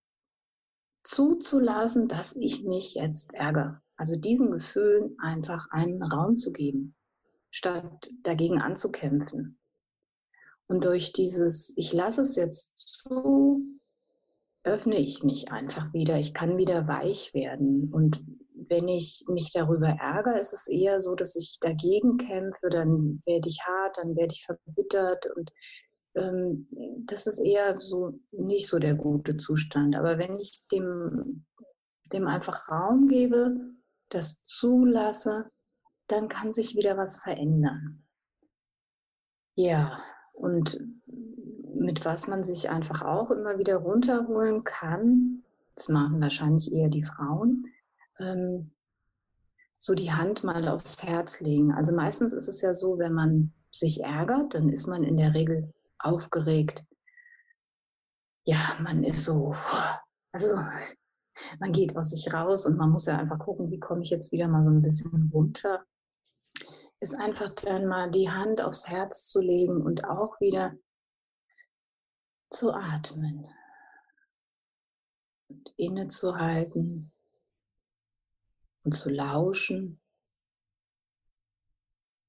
zuzulassen, 1.03 2.09
dass 2.09 2.37
ich 2.37 2.65
mich 2.65 2.95
jetzt 2.95 3.35
ärgere. 3.35 3.81
Also 3.97 4.17
diesen 4.19 4.51
Gefühlen 4.51 5.17
einfach 5.21 5.67
einen 5.71 6.03
Raum 6.03 6.37
zu 6.37 6.53
geben, 6.53 6.97
statt 7.51 8.11
dagegen 8.23 8.61
anzukämpfen. 8.61 9.59
Und 10.67 10.85
durch 10.85 11.13
dieses, 11.13 11.75
ich 11.77 11.93
lasse 11.93 12.23
es 12.23 12.37
jetzt 12.37 12.79
zu, 12.79 13.63
öffne 14.65 14.97
ich 14.97 15.23
mich 15.23 15.53
einfach 15.53 15.93
wieder. 15.93 16.19
Ich 16.19 16.33
kann 16.35 16.57
wieder 16.57 16.89
weich 16.89 17.35
werden. 17.35 17.93
Und 17.93 18.25
wenn 18.69 18.89
ich 18.89 19.25
mich 19.29 19.51
darüber 19.53 19.89
ärgere, 19.89 20.39
ist 20.39 20.55
es 20.55 20.69
eher 20.69 21.01
so, 21.01 21.15
dass 21.15 21.37
ich 21.37 21.59
dagegen 21.61 22.17
kämpfe, 22.17 22.71
dann 22.71 23.21
werde 23.27 23.49
ich 23.49 23.61
hart, 23.63 23.99
dann 23.99 24.17
werde 24.17 24.33
ich 24.33 24.45
verbittert 24.45 25.27
und 25.37 25.53
ähm, 26.14 26.68
das 27.06 27.26
ist 27.26 27.38
eher 27.38 27.80
so 27.80 28.18
nicht 28.30 28.68
so 28.68 28.78
der 28.78 28.94
gute 28.94 29.37
Zustand. 29.37 29.97
Aber 29.97 30.18
wenn 30.18 30.38
ich 30.38 30.64
dem, 30.71 31.44
dem 32.12 32.26
einfach 32.26 32.68
Raum 32.68 33.06
gebe, 33.09 33.56
das 34.09 34.42
zulasse, 34.42 35.50
dann 36.06 36.28
kann 36.28 36.52
sich 36.52 36.76
wieder 36.76 36.97
was 36.97 37.16
verändern. 37.16 38.04
Ja, 39.56 39.99
und 40.33 40.80
mit 41.75 42.04
was 42.04 42.26
man 42.26 42.42
sich 42.42 42.71
einfach 42.71 43.02
auch 43.02 43.30
immer 43.30 43.59
wieder 43.59 43.76
runterholen 43.76 44.64
kann, 44.64 45.42
das 45.75 45.88
machen 45.88 46.21
wahrscheinlich 46.21 46.73
eher 46.73 46.88
die 46.88 47.02
Frauen, 47.02 47.66
ähm, 48.21 48.71
so 49.78 49.94
die 49.94 50.12
Hand 50.12 50.44
mal 50.44 50.68
aufs 50.68 51.02
Herz 51.02 51.40
legen. 51.40 51.73
Also 51.73 51.94
meistens 51.94 52.33
ist 52.33 52.49
es 52.49 52.62
ja 52.62 52.73
so, 52.73 52.99
wenn 52.99 53.12
man 53.12 53.52
sich 53.71 54.02
ärgert, 54.02 54.54
dann 54.54 54.68
ist 54.68 54.87
man 54.87 55.02
in 55.02 55.16
der 55.16 55.35
Regel 55.35 55.73
aufgeregt. 56.05 56.85
Ja, 58.47 58.77
man 58.81 59.05
ist 59.05 59.25
so, 59.25 59.55
also 60.33 60.57
man 61.59 61.73
geht 61.73 61.97
aus 61.97 62.11
sich 62.11 62.33
raus 62.33 62.67
und 62.67 62.77
man 62.77 62.91
muss 62.91 63.07
ja 63.07 63.17
einfach 63.17 63.39
gucken, 63.39 63.71
wie 63.71 63.81
komme 63.81 64.03
ich 64.03 64.11
jetzt 64.11 64.33
wieder 64.33 64.49
mal 64.49 64.63
so 64.63 64.71
ein 64.71 64.83
bisschen 64.83 65.31
runter. 65.33 65.85
Ist 67.01 67.21
einfach 67.21 67.49
dann 67.51 67.87
mal 67.87 68.11
die 68.11 68.31
Hand 68.31 68.63
aufs 68.63 68.89
Herz 68.89 69.27
zu 69.27 69.41
legen 69.41 69.83
und 69.83 70.05
auch 70.05 70.41
wieder 70.41 70.75
zu 72.51 72.73
atmen 72.73 73.47
und 75.49 75.75
innezuhalten 75.77 77.13
und 78.85 78.93
zu 78.93 79.11
lauschen. 79.11 80.01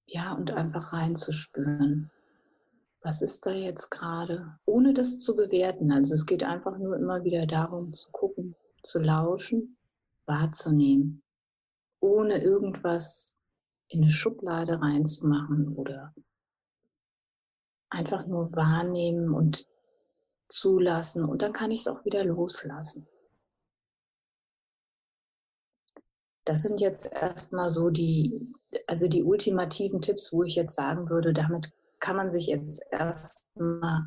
Ja, 0.08 0.34
und 0.34 0.54
einfach 0.54 0.94
reinzuspüren. 0.94 2.12
Was 3.06 3.22
ist 3.22 3.46
da 3.46 3.52
jetzt 3.52 3.92
gerade? 3.92 4.58
Ohne 4.66 4.92
das 4.92 5.20
zu 5.20 5.36
bewerten. 5.36 5.92
Also 5.92 6.16
es 6.16 6.26
geht 6.26 6.44
einfach 6.44 6.80
nur 6.80 6.96
immer 6.96 7.24
wieder 7.24 7.46
darum 7.46 7.94
zu 7.94 8.12
gucken, 8.12 8.56
zu 8.82 8.98
lauschen, 8.98 9.78
wahrzunehmen, 10.26 11.22
ohne 12.00 12.42
irgendwas 12.42 13.38
in 13.90 14.02
eine 14.02 14.10
Schublade 14.10 14.82
reinzumachen 14.82 15.76
oder 15.76 16.16
einfach 17.92 18.26
nur 18.26 18.52
wahrnehmen 18.54 19.36
und 19.36 19.68
zulassen 20.48 21.26
und 21.26 21.44
dann 21.44 21.54
kann 21.54 21.70
ich 21.70 21.82
es 21.82 21.88
auch 21.88 22.04
wieder 22.06 22.24
loslassen. 22.24 23.06
Das 26.44 26.64
sind 26.64 26.82
jetzt 26.82 27.06
erstmal 27.06 27.70
so 27.70 27.92
die, 27.92 28.52
also 28.88 29.08
die 29.08 29.22
ultimativen 29.22 30.02
Tipps, 30.02 30.34
wo 30.34 30.42
ich 30.42 30.56
jetzt 30.56 30.74
sagen 30.74 31.08
würde, 31.08 31.32
damit 31.32 31.72
kann 32.06 32.18
man 32.18 32.30
sich 32.30 32.46
jetzt 32.46 32.84
erstmal 32.92 34.04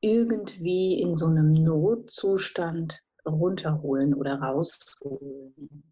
irgendwie 0.00 1.00
in 1.00 1.14
so 1.14 1.26
einem 1.26 1.52
Notzustand 1.52 3.00
runterholen 3.26 4.14
oder 4.14 4.40
rausholen. 4.40 5.82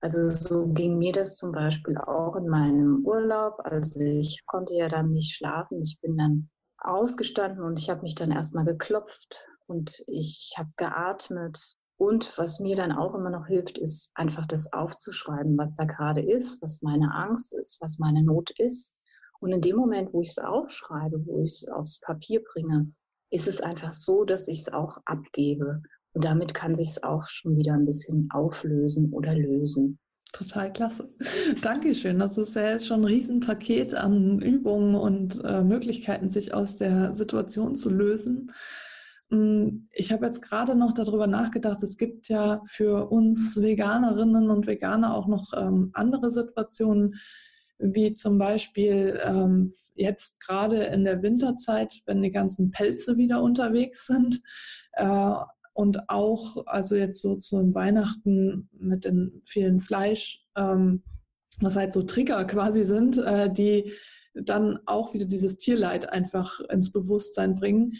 Also 0.00 0.28
so 0.30 0.72
ging 0.72 0.96
mir 0.96 1.12
das 1.12 1.36
zum 1.36 1.52
Beispiel 1.52 1.98
auch 1.98 2.36
in 2.36 2.48
meinem 2.48 3.04
Urlaub. 3.04 3.58
Also 3.64 4.00
ich 4.00 4.46
konnte 4.46 4.72
ja 4.72 4.88
dann 4.88 5.12
nicht 5.12 5.34
schlafen. 5.36 5.82
Ich 5.82 5.98
bin 6.00 6.16
dann 6.16 6.48
aufgestanden 6.78 7.62
und 7.62 7.78
ich 7.78 7.90
habe 7.90 8.00
mich 8.00 8.14
dann 8.14 8.32
erstmal 8.32 8.64
geklopft 8.64 9.46
und 9.66 10.02
ich 10.06 10.54
habe 10.56 10.70
geatmet. 10.78 11.76
Und 11.98 12.36
was 12.38 12.60
mir 12.60 12.76
dann 12.76 12.92
auch 12.92 13.14
immer 13.14 13.30
noch 13.30 13.46
hilft, 13.46 13.76
ist 13.76 14.10
einfach 14.14 14.46
das 14.46 14.72
aufzuschreiben, 14.72 15.58
was 15.58 15.76
da 15.76 15.84
gerade 15.84 16.22
ist, 16.22 16.62
was 16.62 16.80
meine 16.80 17.14
Angst 17.14 17.54
ist, 17.54 17.78
was 17.82 17.98
meine 17.98 18.22
Not 18.22 18.50
ist. 18.58 18.96
Und 19.44 19.52
in 19.52 19.60
dem 19.60 19.76
Moment, 19.76 20.14
wo 20.14 20.22
ich 20.22 20.30
es 20.30 20.38
aufschreibe, 20.38 21.22
wo 21.26 21.42
ich 21.42 21.50
es 21.50 21.68
aufs 21.68 22.00
Papier 22.00 22.42
bringe, 22.54 22.90
ist 23.30 23.46
es 23.46 23.60
einfach 23.60 23.92
so, 23.92 24.24
dass 24.24 24.48
ich 24.48 24.60
es 24.60 24.72
auch 24.72 24.96
abgebe. 25.04 25.82
Und 26.14 26.24
damit 26.24 26.54
kann 26.54 26.74
sich 26.74 26.88
es 26.88 27.02
auch 27.02 27.28
schon 27.28 27.54
wieder 27.58 27.74
ein 27.74 27.84
bisschen 27.84 28.30
auflösen 28.32 29.12
oder 29.12 29.34
lösen. 29.34 29.98
Total 30.32 30.72
klasse. 30.72 31.12
Dankeschön. 31.60 32.18
Das 32.18 32.38
ist 32.38 32.56
ja 32.56 32.70
jetzt 32.70 32.86
schon 32.86 33.02
ein 33.02 33.04
Riesenpaket 33.04 33.94
an 33.94 34.40
Übungen 34.40 34.94
und 34.94 35.44
äh, 35.44 35.62
Möglichkeiten, 35.62 36.30
sich 36.30 36.54
aus 36.54 36.76
der 36.76 37.14
Situation 37.14 37.76
zu 37.76 37.90
lösen. 37.90 38.50
Hm, 39.28 39.88
ich 39.92 40.10
habe 40.10 40.24
jetzt 40.24 40.40
gerade 40.40 40.74
noch 40.74 40.92
darüber 40.94 41.26
nachgedacht, 41.26 41.82
es 41.82 41.98
gibt 41.98 42.30
ja 42.30 42.62
für 42.64 43.10
uns 43.10 43.60
Veganerinnen 43.60 44.48
und 44.48 44.66
Veganer 44.66 45.14
auch 45.14 45.26
noch 45.26 45.52
ähm, 45.54 45.90
andere 45.92 46.30
Situationen, 46.30 47.16
wie 47.78 48.14
zum 48.14 48.38
Beispiel 48.38 49.20
ähm, 49.24 49.72
jetzt 49.94 50.40
gerade 50.40 50.84
in 50.84 51.04
der 51.04 51.22
Winterzeit, 51.22 52.00
wenn 52.06 52.22
die 52.22 52.30
ganzen 52.30 52.70
Pelze 52.70 53.16
wieder 53.16 53.42
unterwegs 53.42 54.06
sind. 54.06 54.40
Äh, 54.92 55.34
und 55.72 56.08
auch, 56.08 56.66
also 56.66 56.94
jetzt 56.94 57.20
so 57.20 57.36
zu 57.36 57.74
Weihnachten 57.74 58.68
mit 58.72 59.04
den 59.04 59.42
vielen 59.44 59.80
Fleisch, 59.80 60.44
ähm, 60.56 61.02
was 61.60 61.76
halt 61.76 61.92
so 61.92 62.02
Trigger 62.02 62.44
quasi 62.44 62.84
sind, 62.84 63.18
äh, 63.18 63.52
die 63.52 63.92
dann 64.34 64.78
auch 64.86 65.14
wieder 65.14 65.26
dieses 65.26 65.56
Tierleid 65.56 66.08
einfach 66.08 66.60
ins 66.70 66.92
Bewusstsein 66.92 67.56
bringen, 67.56 67.94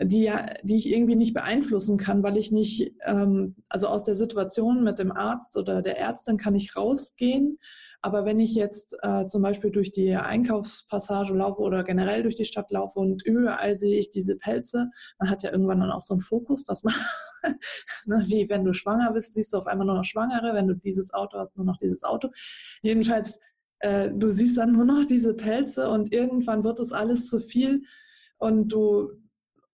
die, 0.00 0.30
die 0.62 0.76
ich 0.76 0.90
irgendwie 0.90 1.16
nicht 1.16 1.34
beeinflussen 1.34 1.98
kann, 1.98 2.22
weil 2.22 2.36
ich 2.36 2.50
nicht, 2.50 2.94
ähm, 3.04 3.56
also 3.68 3.88
aus 3.88 4.04
der 4.04 4.14
Situation 4.14 4.82
mit 4.82 4.98
dem 4.98 5.12
Arzt 5.12 5.56
oder 5.56 5.82
der 5.82 5.98
Ärztin 5.98 6.38
kann 6.38 6.54
ich 6.54 6.76
rausgehen 6.76 7.58
aber 8.04 8.24
wenn 8.24 8.40
ich 8.40 8.54
jetzt 8.54 8.96
äh, 9.02 9.26
zum 9.26 9.42
Beispiel 9.42 9.70
durch 9.70 9.92
die 9.92 10.16
Einkaufspassage 10.16 11.34
laufe 11.34 11.62
oder 11.62 11.84
generell 11.84 12.24
durch 12.24 12.34
die 12.34 12.44
Stadt 12.44 12.72
laufe 12.72 12.98
und 12.98 13.24
überall 13.24 13.76
sehe 13.76 13.96
ich 13.96 14.10
diese 14.10 14.36
Pelze, 14.36 14.90
man 15.18 15.30
hat 15.30 15.44
ja 15.44 15.52
irgendwann 15.52 15.78
dann 15.78 15.92
auch 15.92 16.02
so 16.02 16.14
einen 16.14 16.20
Fokus, 16.20 16.64
dass 16.64 16.82
man, 16.82 16.94
ne, 18.06 18.24
wie 18.26 18.48
wenn 18.50 18.64
du 18.64 18.74
schwanger 18.74 19.12
bist, 19.12 19.34
siehst 19.34 19.52
du 19.52 19.58
auf 19.58 19.68
einmal 19.68 19.86
nur 19.86 19.94
noch 19.94 20.04
Schwangere, 20.04 20.52
wenn 20.52 20.66
du 20.66 20.74
dieses 20.74 21.14
Auto 21.14 21.38
hast, 21.38 21.56
nur 21.56 21.64
noch 21.64 21.78
dieses 21.78 22.02
Auto. 22.02 22.30
Jedenfalls, 22.82 23.38
äh, 23.78 24.10
du 24.10 24.30
siehst 24.30 24.58
dann 24.58 24.72
nur 24.72 24.84
noch 24.84 25.04
diese 25.06 25.34
Pelze 25.34 25.88
und 25.88 26.12
irgendwann 26.12 26.64
wird 26.64 26.80
es 26.80 26.92
alles 26.92 27.28
zu 27.28 27.38
viel 27.38 27.84
und 28.36 28.72
du, 28.72 29.12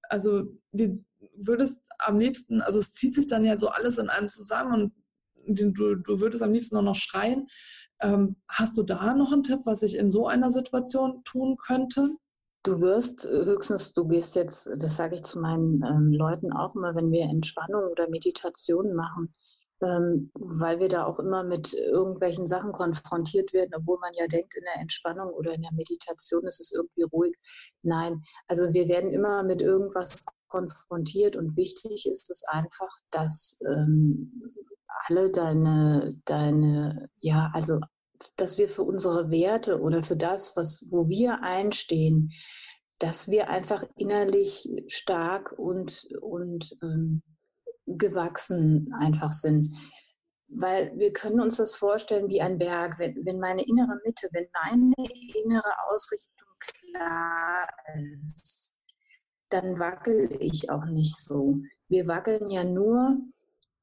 also 0.09 0.45
die 0.73 1.05
würdest 1.37 1.83
am 1.99 2.19
liebsten, 2.19 2.61
also 2.61 2.79
es 2.79 2.93
zieht 2.93 3.15
sich 3.15 3.27
dann 3.27 3.45
ja 3.45 3.59
so 3.59 3.69
alles 3.69 3.99
in 3.99 4.09
einem 4.09 4.29
zusammen 4.29 4.93
und 5.47 5.61
du, 5.61 5.95
du 5.97 6.21
würdest 6.21 6.43
am 6.43 6.53
liebsten 6.53 6.77
nur 6.77 6.85
noch 6.85 6.95
schreien. 6.95 7.49
Ähm, 8.01 8.37
hast 8.49 8.77
du 8.77 8.83
da 8.83 9.15
noch 9.15 9.33
einen 9.33 9.43
Tipp, 9.43 9.61
was 9.65 9.83
ich 9.83 9.97
in 9.97 10.11
so 10.11 10.29
einer 10.29 10.51
Situation 10.51 11.23
tun 11.25 11.57
könnte? 11.57 12.09
Du 12.65 12.81
wirst 12.81 13.27
höchstens, 13.29 13.95
du 13.95 14.07
gehst 14.07 14.37
jetzt, 14.37 14.71
das 14.77 14.97
sage 14.97 15.15
ich 15.15 15.23
zu 15.23 15.41
meinen 15.41 15.83
ähm, 15.83 16.13
Leuten 16.13 16.53
auch 16.53 16.75
immer, 16.75 16.95
wenn 16.95 17.11
wir 17.11 17.23
Entspannung 17.23 17.85
oder 17.91 18.09
Meditation 18.09 18.95
machen, 18.95 19.33
ähm, 19.83 20.31
weil 20.35 20.81
wir 20.81 20.89
da 20.89 21.07
auch 21.07 21.19
immer 21.19 21.45
mit 21.45 21.75
irgendwelchen 21.75 22.47
Sachen 22.47 22.73
konfrontiert 22.73 23.53
werden, 23.53 23.75
obwohl 23.75 23.99
man 24.01 24.13
ja 24.19 24.27
denkt, 24.27 24.57
in 24.57 24.65
der 24.65 24.81
Entspannung 24.81 25.33
oder 25.33 25.53
in 25.53 25.63
der 25.63 25.73
Meditation 25.73 26.45
ist 26.45 26.61
es 26.61 26.73
irgendwie 26.73 27.03
ruhig. 27.03 27.35
Nein, 27.83 28.23
also 28.47 28.73
wir 28.73 28.89
werden 28.89 29.13
immer 29.13 29.43
mit 29.43 29.63
irgendwas 29.63 30.25
konfrontiert 30.49 31.37
und 31.37 31.57
wichtig 31.57 32.07
ist 32.07 32.31
es 32.31 32.45
einfach, 32.45 32.91
dass 33.11 33.59
ähm, 33.67 34.55
alle 35.07 35.31
deine, 35.31 36.21
deine, 36.25 37.09
ja, 37.21 37.51
also 37.55 37.81
dass 38.37 38.59
wir 38.59 38.69
für 38.69 38.83
unsere 38.83 39.31
Werte 39.31 39.81
oder 39.81 40.03
für 40.03 40.17
das, 40.17 40.57
was, 40.57 40.89
wo 40.91 41.09
wir 41.09 41.43
einstehen, 41.43 42.31
dass 42.99 43.31
wir 43.31 43.49
einfach 43.49 43.85
innerlich 43.97 44.69
stark 44.89 45.53
und, 45.57 46.09
und 46.21 46.77
ähm, 46.83 47.23
gewachsen 47.97 48.93
einfach 48.99 49.33
sind. 49.33 49.77
weil 50.49 50.93
wir 50.97 51.13
können 51.13 51.41
uns 51.41 51.59
das 51.59 51.75
vorstellen 51.75 52.31
wie 52.31 52.41
ein 52.41 52.59
Berg. 52.59 52.99
Wenn, 52.99 53.15
wenn 53.27 53.39
meine 53.39 53.63
innere 53.63 54.01
Mitte, 54.05 54.29
wenn 54.33 54.47
meine 54.65 54.95
innere 55.45 55.73
Ausrichtung 55.91 56.49
klar 56.59 57.69
ist, 57.97 58.79
dann 59.51 59.79
wackel 59.79 60.37
ich 60.41 60.71
auch 60.71 60.87
nicht 60.87 61.17
so. 61.17 61.59
Wir 61.89 62.07
wackeln 62.07 62.51
ja 62.51 62.65
nur, 62.65 63.19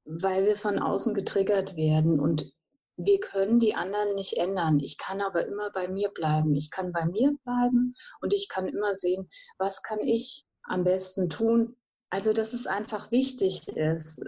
weil 0.05 0.45
wir 0.45 0.55
von 0.55 0.79
außen 0.79 1.13
getriggert 1.13 1.75
werden 1.75 2.19
und 2.19 2.51
wir 2.97 3.19
können 3.19 3.59
die 3.59 3.75
anderen 3.75 4.15
nicht 4.15 4.37
ändern. 4.37 4.79
Ich 4.79 4.97
kann 4.97 5.21
aber 5.21 5.45
immer 5.45 5.69
bei 5.71 5.87
mir 5.87 6.09
bleiben. 6.09 6.55
Ich 6.55 6.71
kann 6.71 6.91
bei 6.91 7.05
mir 7.05 7.35
bleiben 7.43 7.93
und 8.21 8.33
ich 8.33 8.47
kann 8.47 8.67
immer 8.67 8.93
sehen, 8.93 9.29
was 9.57 9.81
kann 9.83 9.99
ich 9.99 10.45
am 10.63 10.83
besten 10.83 11.29
tun. 11.29 11.75
Also, 12.15 12.31
dass 12.31 12.53
es 12.53 12.65
einfach 12.65 13.11
wichtig 13.11 13.67
ist, 13.75 14.23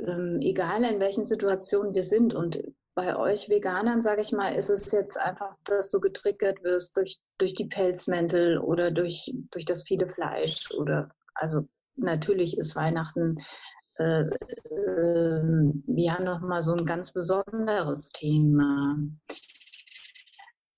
ähm, 0.00 0.40
egal 0.40 0.82
in 0.82 0.98
welchen 0.98 1.24
Situationen 1.24 1.94
wir 1.94 2.02
sind. 2.02 2.34
Und 2.34 2.60
bei 2.96 3.16
euch 3.16 3.48
Veganern, 3.48 4.00
sage 4.00 4.20
ich 4.20 4.32
mal, 4.32 4.56
ist 4.56 4.68
es 4.68 4.90
jetzt 4.90 5.16
einfach, 5.16 5.54
dass 5.62 5.92
du 5.92 6.00
getriggert 6.00 6.60
wirst 6.64 6.96
durch, 6.96 7.18
durch 7.38 7.54
die 7.54 7.68
Pelzmäntel 7.68 8.58
oder 8.58 8.90
durch, 8.90 9.32
durch 9.52 9.64
das 9.64 9.84
viele 9.84 10.08
Fleisch 10.08 10.72
oder 10.76 11.06
also 11.34 11.68
natürlich 11.94 12.58
ist 12.58 12.74
Weihnachten 12.74 13.38
äh, 14.00 14.22
äh, 14.22 15.72
ja 15.86 16.20
nochmal 16.20 16.64
so 16.64 16.74
ein 16.74 16.84
ganz 16.84 17.12
besonderes 17.12 18.10
Thema. 18.10 18.96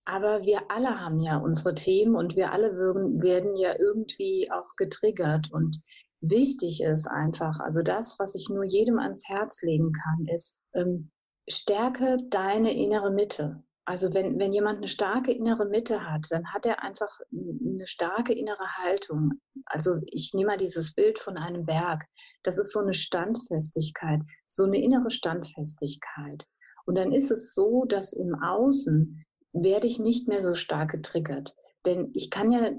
Aber 0.04 0.42
wir 0.44 0.70
alle 0.70 1.00
haben 1.00 1.18
ja 1.18 1.38
unsere 1.38 1.74
Themen 1.74 2.14
und 2.14 2.36
wir 2.36 2.52
alle 2.52 2.76
werden, 2.76 3.56
ja 3.56 3.74
irgendwie 3.78 4.50
auch 4.52 4.76
getriggert. 4.76 5.50
Und 5.50 5.80
wichtig 6.22 6.82
ist 6.82 7.08
einfach, 7.08 7.60
also 7.60 7.82
das, 7.82 8.18
was 8.18 8.34
ich 8.34 8.48
nur 8.48 8.64
jedem 8.64 8.98
ans 8.98 9.28
Herz 9.28 9.62
legen 9.62 9.92
kann, 9.92 10.26
ist, 10.32 10.60
ähm, 10.74 11.10
stärke 11.48 12.16
deine 12.30 12.72
innere 12.72 13.12
Mitte. 13.12 13.62
Also 13.84 14.14
wenn, 14.14 14.38
wenn 14.38 14.52
jemand 14.52 14.78
eine 14.78 14.88
starke 14.88 15.32
innere 15.32 15.66
Mitte 15.66 16.08
hat, 16.08 16.26
dann 16.30 16.46
hat 16.52 16.66
er 16.66 16.84
einfach 16.84 17.10
eine 17.32 17.86
starke 17.86 18.32
innere 18.32 18.76
Haltung. 18.76 19.32
Also 19.66 19.96
ich 20.06 20.32
nehme 20.34 20.52
mal 20.52 20.56
dieses 20.56 20.94
Bild 20.94 21.18
von 21.18 21.36
einem 21.36 21.66
Berg. 21.66 22.04
Das 22.44 22.58
ist 22.58 22.72
so 22.72 22.78
eine 22.78 22.92
Standfestigkeit, 22.92 24.20
so 24.48 24.64
eine 24.64 24.80
innere 24.80 25.10
Standfestigkeit. 25.10 26.46
Und 26.86 26.96
dann 26.96 27.12
ist 27.12 27.32
es 27.32 27.54
so, 27.54 27.84
dass 27.84 28.12
im 28.12 28.34
Außen 28.36 29.24
werde 29.52 29.88
ich 29.88 29.98
nicht 29.98 30.28
mehr 30.28 30.40
so 30.40 30.54
stark 30.54 30.92
getriggert. 30.92 31.54
Denn 31.84 32.10
ich 32.14 32.30
kann 32.30 32.52
ja 32.52 32.70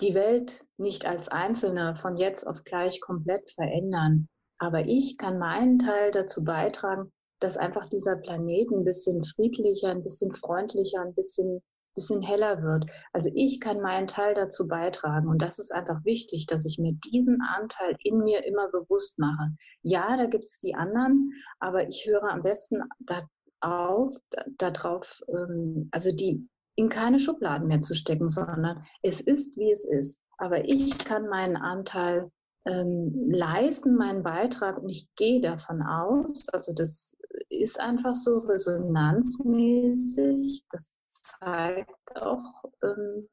die 0.00 0.14
Welt 0.14 0.64
nicht 0.76 1.06
als 1.06 1.28
Einzelner 1.28 1.94
von 1.96 2.16
jetzt 2.16 2.46
auf 2.46 2.64
gleich 2.64 3.00
komplett 3.00 3.50
verändern. 3.50 4.28
Aber 4.58 4.84
ich 4.86 5.16
kann 5.18 5.38
meinen 5.38 5.78
Teil 5.78 6.10
dazu 6.10 6.44
beitragen, 6.44 7.12
dass 7.40 7.56
einfach 7.56 7.84
dieser 7.86 8.16
Planet 8.16 8.70
ein 8.70 8.84
bisschen 8.84 9.22
friedlicher, 9.22 9.90
ein 9.90 10.02
bisschen 10.02 10.32
freundlicher, 10.32 11.02
ein 11.02 11.14
bisschen, 11.14 11.62
bisschen 11.94 12.22
heller 12.22 12.62
wird. 12.62 12.90
Also 13.12 13.30
ich 13.34 13.60
kann 13.60 13.80
meinen 13.80 14.06
Teil 14.06 14.34
dazu 14.34 14.66
beitragen 14.66 15.28
und 15.28 15.42
das 15.42 15.58
ist 15.58 15.72
einfach 15.72 16.04
wichtig, 16.04 16.46
dass 16.46 16.64
ich 16.64 16.78
mir 16.78 16.94
diesen 17.12 17.38
Anteil 17.56 17.96
in 18.02 18.18
mir 18.18 18.44
immer 18.44 18.70
bewusst 18.70 19.18
mache. 19.18 19.50
Ja, 19.82 20.16
da 20.16 20.26
gibt 20.26 20.44
es 20.44 20.60
die 20.60 20.74
anderen, 20.74 21.32
aber 21.60 21.86
ich 21.86 22.06
höre 22.06 22.30
am 22.30 22.42
besten 22.42 22.82
da 23.00 23.22
auf, 23.60 24.14
darauf, 24.58 25.20
ähm, 25.28 25.88
also 25.90 26.12
die 26.12 26.48
in 26.76 26.88
keine 26.88 27.18
Schubladen 27.18 27.66
mehr 27.68 27.80
zu 27.80 27.94
stecken, 27.94 28.28
sondern 28.28 28.84
es 29.02 29.20
ist, 29.20 29.56
wie 29.56 29.70
es 29.70 29.84
ist. 29.84 30.22
Aber 30.38 30.64
ich 30.64 30.98
kann 30.98 31.28
meinen 31.28 31.56
Anteil 31.56 32.30
ähm, 32.66 33.30
leisten, 33.30 33.96
meinen 33.96 34.22
Beitrag 34.22 34.78
und 34.78 34.88
ich 34.88 35.08
gehe 35.16 35.40
davon 35.40 35.82
aus, 35.82 36.48
also 36.48 36.72
das 36.72 37.14
ist 37.50 37.78
einfach 37.80 38.14
so 38.14 38.38
resonanzmäßig, 38.38 40.62
das 40.70 40.96
zeigt 41.08 42.16
auch 42.16 42.64
ähm, 42.82 43.28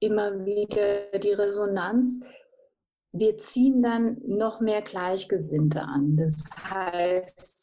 immer 0.00 0.44
wieder 0.44 1.16
die 1.18 1.32
Resonanz. 1.32 2.20
Wir 3.12 3.38
ziehen 3.38 3.82
dann 3.82 4.18
noch 4.26 4.60
mehr 4.60 4.82
Gleichgesinnte 4.82 5.82
an. 5.82 6.16
Das 6.16 6.50
heißt, 6.68 7.55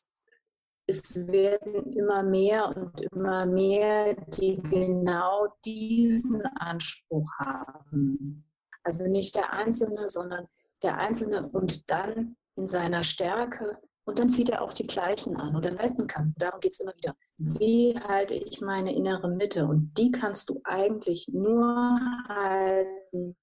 es 0.88 1.32
werden 1.32 1.94
immer 1.94 2.24
mehr 2.24 2.76
und 2.76 3.02
immer 3.12 3.46
mehr, 3.46 4.16
die 4.38 4.62
genau 4.64 5.48
diesen 5.66 6.42
Anspruch 6.58 7.30
haben. 7.40 8.44
Also 8.84 9.08
nicht 9.08 9.36
der 9.36 9.54
Einzelne, 9.54 10.10
sondern 10.10 10.48
der 10.82 10.98
Einzelne 10.98 11.48
und 11.50 11.90
dann 11.90 12.36
in 12.56 12.68
seiner 12.68 13.04
Stärke 13.04 13.78
und 14.06 14.20
dann 14.20 14.30
zieht 14.30 14.50
er 14.50 14.62
auch 14.62 14.74
die 14.74 14.88
Gleichen 14.88 15.38
an 15.38 15.56
und 15.56 15.64
dann 15.64 15.80
halten 15.80 16.08
kann. 16.08 16.34
Darum 16.38 16.60
geht 16.60 16.74
es 16.74 16.82
immer 16.82 16.94
wieder. 16.98 17.16
Wie 17.38 17.98
halte 17.98 18.34
ich 18.34 18.60
meine 18.62 18.94
innere 18.94 19.30
Mitte? 19.30 19.66
Und 19.66 19.94
die 19.98 20.12
kannst 20.12 20.50
du 20.50 20.60
eigentlich 20.66 21.30
nur 21.32 22.00
halten, 22.28 23.38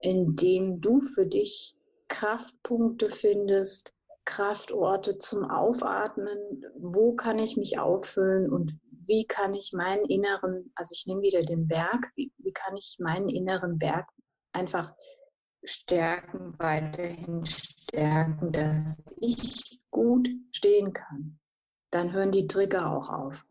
indem 0.00 0.80
du 0.80 1.00
für 1.00 1.26
dich 1.26 1.76
Kraftpunkte 2.08 3.08
findest, 3.08 3.94
Kraftorte 4.30 5.18
zum 5.18 5.50
Aufatmen. 5.50 6.38
Wo 6.78 7.14
kann 7.14 7.38
ich 7.38 7.56
mich 7.56 7.78
auffüllen 7.80 8.48
und 8.48 8.78
wie 9.06 9.26
kann 9.26 9.54
ich 9.54 9.72
meinen 9.72 10.04
inneren, 10.04 10.72
also 10.76 10.92
ich 10.94 11.04
nehme 11.06 11.22
wieder 11.22 11.42
den 11.42 11.66
Berg, 11.66 12.12
wie, 12.14 12.32
wie 12.38 12.52
kann 12.52 12.76
ich 12.76 12.96
meinen 13.00 13.28
inneren 13.28 13.78
Berg 13.78 14.06
einfach 14.52 14.94
stärken, 15.64 16.54
weiterhin 16.58 17.44
stärken, 17.44 18.52
dass 18.52 19.04
ich 19.20 19.80
gut 19.90 20.30
stehen 20.52 20.92
kann. 20.92 21.40
Dann 21.90 22.12
hören 22.12 22.30
die 22.30 22.46
Trigger 22.46 22.92
auch 22.92 23.08
auf. 23.08 23.44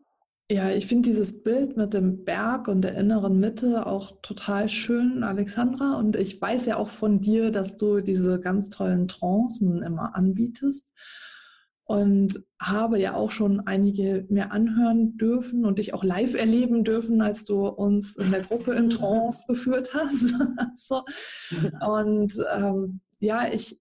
Ja, 0.52 0.68
ich 0.68 0.86
finde 0.86 1.08
dieses 1.08 1.44
Bild 1.44 1.76
mit 1.76 1.94
dem 1.94 2.24
Berg 2.24 2.66
und 2.66 2.82
der 2.82 2.96
inneren 2.96 3.38
Mitte 3.38 3.86
auch 3.86 4.20
total 4.20 4.68
schön, 4.68 5.22
Alexandra. 5.22 5.96
Und 5.96 6.16
ich 6.16 6.42
weiß 6.42 6.66
ja 6.66 6.76
auch 6.76 6.88
von 6.88 7.20
dir, 7.20 7.52
dass 7.52 7.76
du 7.76 8.00
diese 8.00 8.40
ganz 8.40 8.68
tollen 8.68 9.06
Trancen 9.06 9.80
immer 9.80 10.16
anbietest. 10.16 10.92
Und 11.84 12.44
habe 12.60 12.98
ja 12.98 13.14
auch 13.14 13.30
schon 13.30 13.60
einige 13.60 14.26
mir 14.28 14.50
anhören 14.50 15.16
dürfen 15.16 15.64
und 15.64 15.78
dich 15.78 15.94
auch 15.94 16.02
live 16.02 16.34
erleben 16.34 16.82
dürfen, 16.82 17.22
als 17.22 17.44
du 17.44 17.68
uns 17.68 18.16
in 18.16 18.32
der 18.32 18.42
Gruppe 18.42 18.74
in 18.74 18.90
Trance 18.90 19.44
geführt 19.46 19.94
hast. 19.94 20.34
so. 20.74 21.04
Und 21.80 22.34
ähm, 22.52 23.00
ja, 23.20 23.52
ich 23.52 23.80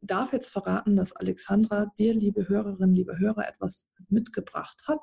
darf 0.00 0.32
jetzt 0.32 0.50
verraten, 0.50 0.96
dass 0.96 1.14
Alexandra 1.14 1.92
dir, 1.98 2.14
liebe 2.14 2.48
Hörerinnen, 2.48 2.94
liebe 2.94 3.18
Hörer, 3.18 3.48
etwas 3.48 3.90
mitgebracht 4.08 4.82
hat 4.86 5.00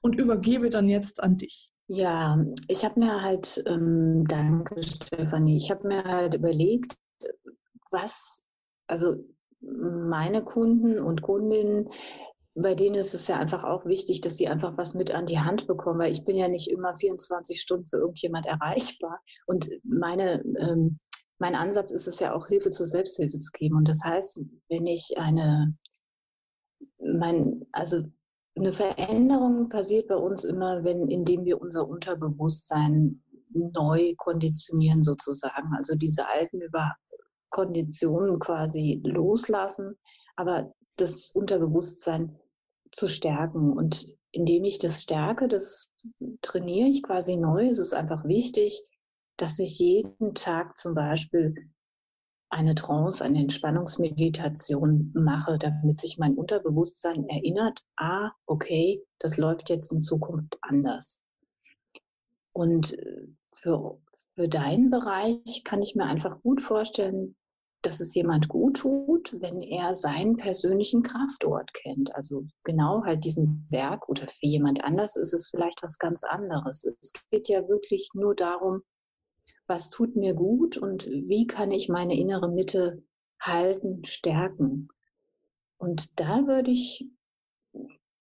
und 0.00 0.14
übergebe 0.14 0.70
dann 0.70 0.88
jetzt 0.88 1.22
an 1.22 1.36
dich. 1.36 1.70
Ja, 1.88 2.44
ich 2.68 2.84
habe 2.84 3.00
mir 3.00 3.22
halt, 3.22 3.62
ähm, 3.66 4.26
danke 4.26 4.82
Stefanie, 4.82 5.56
ich 5.56 5.70
habe 5.70 5.88
mir 5.88 6.04
halt 6.04 6.34
überlegt, 6.34 6.98
was, 7.90 8.44
also 8.86 9.16
meine 9.60 10.44
Kunden 10.44 11.00
und 11.00 11.22
Kundinnen, 11.22 11.86
bei 12.54 12.74
denen 12.74 12.96
ist 12.96 13.14
es 13.14 13.28
ja 13.28 13.38
einfach 13.38 13.64
auch 13.64 13.86
wichtig, 13.86 14.20
dass 14.20 14.36
sie 14.36 14.48
einfach 14.48 14.76
was 14.76 14.94
mit 14.94 15.14
an 15.14 15.26
die 15.26 15.38
Hand 15.38 15.66
bekommen, 15.66 16.00
weil 16.00 16.10
ich 16.10 16.24
bin 16.24 16.36
ja 16.36 16.48
nicht 16.48 16.68
immer 16.68 16.94
24 16.94 17.60
Stunden 17.60 17.86
für 17.86 17.98
irgendjemand 17.98 18.46
erreichbar. 18.46 19.20
Und 19.46 19.70
meine 19.84 20.42
ähm, 20.58 20.98
mein 21.38 21.54
Ansatz 21.54 21.90
ist 21.90 22.08
es 22.08 22.20
ja 22.20 22.34
auch, 22.34 22.46
Hilfe 22.48 22.70
zur 22.70 22.86
Selbsthilfe 22.86 23.38
zu 23.38 23.50
geben. 23.52 23.76
Und 23.76 23.88
das 23.88 24.02
heißt, 24.04 24.40
wenn 24.68 24.86
ich 24.86 25.16
eine, 25.16 25.76
mein, 26.98 27.64
also 27.72 28.02
eine 28.56 28.72
Veränderung 28.72 29.68
passiert 29.68 30.08
bei 30.08 30.16
uns 30.16 30.44
immer, 30.44 30.82
wenn, 30.82 31.08
indem 31.08 31.44
wir 31.44 31.60
unser 31.60 31.88
Unterbewusstsein 31.88 33.22
neu 33.50 34.14
konditionieren 34.16 35.02
sozusagen. 35.02 35.72
Also 35.76 35.94
diese 35.96 36.28
alten 36.28 36.60
über 36.60 36.94
Konditionen 37.50 38.38
quasi 38.38 39.00
loslassen, 39.04 39.96
aber 40.36 40.72
das 40.96 41.30
Unterbewusstsein 41.30 42.36
zu 42.90 43.08
stärken. 43.08 43.72
Und 43.72 44.14
indem 44.32 44.64
ich 44.64 44.78
das 44.78 45.02
stärke, 45.02 45.48
das 45.48 45.92
trainiere 46.42 46.88
ich 46.88 47.02
quasi 47.02 47.36
neu. 47.36 47.68
Es 47.68 47.78
ist 47.78 47.94
einfach 47.94 48.24
wichtig, 48.24 48.80
dass 49.38 49.58
ich 49.58 49.78
jeden 49.78 50.34
Tag 50.34 50.76
zum 50.76 50.94
Beispiel 50.94 51.54
eine 52.50 52.74
Trance, 52.74 53.24
eine 53.24 53.40
Entspannungsmeditation 53.40 55.12
mache, 55.14 55.58
damit 55.58 55.98
sich 55.98 56.18
mein 56.18 56.34
Unterbewusstsein 56.34 57.28
erinnert, 57.28 57.82
ah, 57.96 58.30
okay, 58.46 59.02
das 59.18 59.36
läuft 59.36 59.70
jetzt 59.70 59.92
in 59.92 60.00
Zukunft 60.00 60.58
anders. 60.62 61.22
Und 62.52 62.94
äh, 62.94 63.28
für, 63.54 64.00
für 64.34 64.48
deinen 64.48 64.90
Bereich 64.90 65.62
kann 65.64 65.82
ich 65.82 65.94
mir 65.94 66.04
einfach 66.04 66.40
gut 66.42 66.62
vorstellen, 66.62 67.36
dass 67.82 68.00
es 68.00 68.14
jemand 68.14 68.48
gut 68.48 68.78
tut, 68.78 69.36
wenn 69.40 69.60
er 69.60 69.94
seinen 69.94 70.36
persönlichen 70.36 71.02
Kraftort 71.02 71.72
kennt. 71.74 72.14
Also 72.16 72.46
genau 72.64 73.04
halt 73.04 73.24
diesen 73.24 73.68
Berg 73.70 74.08
oder 74.08 74.26
für 74.26 74.46
jemand 74.46 74.82
anders 74.82 75.16
ist 75.16 75.32
es 75.32 75.48
vielleicht 75.48 75.82
was 75.82 75.98
ganz 75.98 76.24
anderes. 76.24 76.84
Es 76.84 77.12
geht 77.30 77.48
ja 77.48 77.68
wirklich 77.68 78.08
nur 78.14 78.34
darum, 78.34 78.82
was 79.68 79.90
tut 79.90 80.16
mir 80.16 80.34
gut 80.34 80.76
und 80.76 81.06
wie 81.06 81.46
kann 81.46 81.70
ich 81.70 81.88
meine 81.88 82.18
innere 82.18 82.48
Mitte 82.48 83.02
halten, 83.40 84.04
stärken. 84.04 84.88
Und 85.76 86.18
da 86.18 86.46
würde 86.46 86.70
ich 86.70 87.06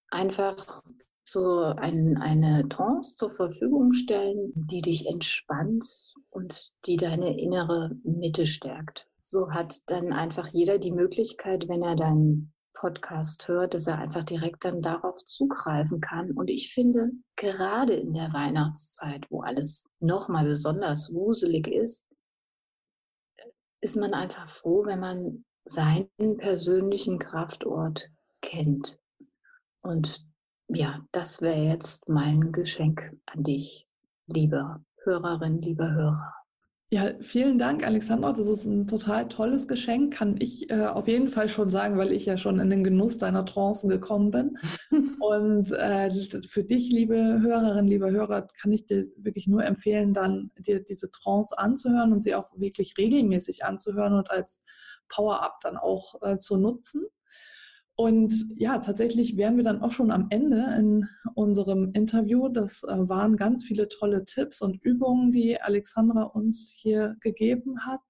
einfach 0.09 0.83
so 1.23 1.61
ein, 1.61 2.17
eine 2.17 2.67
Trance 2.69 3.15
zur 3.15 3.31
Verfügung 3.31 3.91
stellen, 3.93 4.51
die 4.55 4.81
dich 4.81 5.07
entspannt 5.07 6.13
und 6.29 6.69
die 6.85 6.97
deine 6.97 7.39
innere 7.39 7.91
Mitte 8.03 8.45
stärkt. 8.45 9.09
So 9.21 9.51
hat 9.51 9.73
dann 9.87 10.13
einfach 10.13 10.47
jeder 10.47 10.79
die 10.79 10.91
Möglichkeit, 10.91 11.67
wenn 11.67 11.81
er 11.81 11.95
deinen 11.95 12.53
Podcast 12.79 13.47
hört, 13.47 13.73
dass 13.73 13.87
er 13.87 13.97
einfach 13.97 14.23
direkt 14.23 14.63
dann 14.63 14.81
darauf 14.81 15.15
zugreifen 15.25 15.99
kann. 15.99 16.31
Und 16.31 16.49
ich 16.49 16.71
finde, 16.73 17.11
gerade 17.35 17.93
in 17.93 18.13
der 18.13 18.31
Weihnachtszeit, 18.33 19.25
wo 19.31 19.41
alles 19.41 19.85
nochmal 19.99 20.45
besonders 20.45 21.13
wuselig 21.13 21.67
ist, 21.67 22.05
ist 23.81 23.97
man 23.97 24.13
einfach 24.13 24.47
froh, 24.47 24.85
wenn 24.85 24.99
man 24.99 25.45
seinen 25.65 26.37
persönlichen 26.37 27.19
Kraftort 27.19 28.09
kennt. 28.41 28.99
Und 29.81 30.25
ja, 30.67 31.05
das 31.11 31.41
wäre 31.41 31.57
jetzt 31.57 32.09
mein 32.09 32.51
Geschenk 32.51 33.15
an 33.25 33.43
dich, 33.43 33.87
liebe 34.27 34.83
Hörerin, 35.03 35.61
lieber 35.61 35.91
Hörer. 35.91 36.33
Ja, 36.89 37.11
vielen 37.19 37.59
Dank, 37.59 37.85
Alexandra. 37.85 38.31
Das 38.31 38.47
ist 38.47 38.65
ein 38.65 38.87
total 38.87 39.27
tolles 39.27 39.67
Geschenk, 39.67 40.13
kann 40.13 40.37
ich 40.39 40.69
äh, 40.69 40.85
auf 40.85 41.09
jeden 41.09 41.27
Fall 41.27 41.49
schon 41.49 41.69
sagen, 41.69 41.97
weil 41.97 42.13
ich 42.13 42.25
ja 42.25 42.37
schon 42.37 42.59
in 42.61 42.69
den 42.69 42.85
Genuss 42.85 43.17
deiner 43.17 43.43
Trancen 43.43 43.89
gekommen 43.89 44.31
bin. 44.31 44.57
Und 45.19 45.69
äh, 45.73 46.09
für 46.47 46.63
dich, 46.63 46.89
liebe 46.89 47.41
Hörerin, 47.41 47.87
lieber 47.87 48.09
Hörer, 48.09 48.47
kann 48.61 48.71
ich 48.71 48.85
dir 48.85 49.05
wirklich 49.17 49.47
nur 49.47 49.65
empfehlen, 49.65 50.13
dann 50.13 50.51
dir 50.57 50.81
diese 50.81 51.11
Trance 51.11 51.57
anzuhören 51.57 52.13
und 52.13 52.23
sie 52.23 52.35
auch 52.35 52.51
wirklich 52.55 52.93
regelmäßig 52.97 53.65
anzuhören 53.65 54.13
und 54.13 54.31
als 54.31 54.63
Power-Up 55.09 55.59
dann 55.61 55.75
auch 55.75 56.21
äh, 56.21 56.37
zu 56.37 56.55
nutzen. 56.55 57.05
Und 57.99 58.53
ja, 58.57 58.77
tatsächlich 58.77 59.37
wären 59.37 59.57
wir 59.57 59.63
dann 59.63 59.81
auch 59.81 59.91
schon 59.91 60.11
am 60.11 60.27
Ende 60.29 60.75
in 60.77 61.07
unserem 61.33 61.93
Interview. 61.93 62.47
Das 62.47 62.83
äh, 62.83 63.09
waren 63.09 63.37
ganz 63.37 63.65
viele 63.65 63.87
tolle 63.87 64.23
Tipps 64.23 64.61
und 64.61 64.83
Übungen, 64.83 65.31
die 65.31 65.59
Alexandra 65.59 66.21
uns 66.21 66.77
hier 66.79 67.15
gegeben 67.21 67.87
hat. 67.87 68.01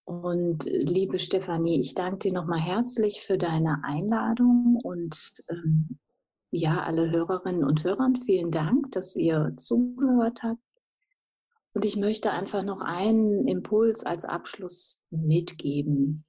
Und 0.03 0.65
liebe 0.65 1.19
Stefanie, 1.19 1.79
ich 1.79 1.93
danke 1.93 2.17
dir 2.17 2.33
nochmal 2.33 2.59
herzlich 2.59 3.21
für 3.21 3.37
deine 3.37 3.83
Einladung 3.83 4.79
und 4.83 5.43
ähm, 5.49 5.99
ja, 6.51 6.83
alle 6.83 7.09
Hörerinnen 7.11 7.63
und 7.63 7.83
Hörern, 7.83 8.15
vielen 8.15 8.51
Dank, 8.51 8.91
dass 8.91 9.15
ihr 9.15 9.53
zugehört 9.55 10.43
habt. 10.43 10.61
Und 11.73 11.85
ich 11.85 11.95
möchte 11.95 12.31
einfach 12.31 12.63
noch 12.63 12.81
einen 12.81 13.47
Impuls 13.47 14.05
als 14.05 14.25
Abschluss 14.25 15.03
mitgeben. 15.09 16.25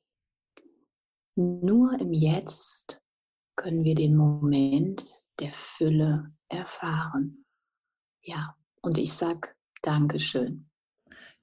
Nur 1.34 1.98
im 1.98 2.12
Jetzt 2.12 3.02
können 3.56 3.82
wir 3.82 3.96
den 3.96 4.16
Moment 4.16 5.26
der 5.40 5.52
Fülle 5.52 6.32
erfahren. 6.48 7.44
Ja, 8.22 8.56
und 8.82 8.98
ich 8.98 9.12
sag 9.12 9.56
Dankeschön. 9.82 10.70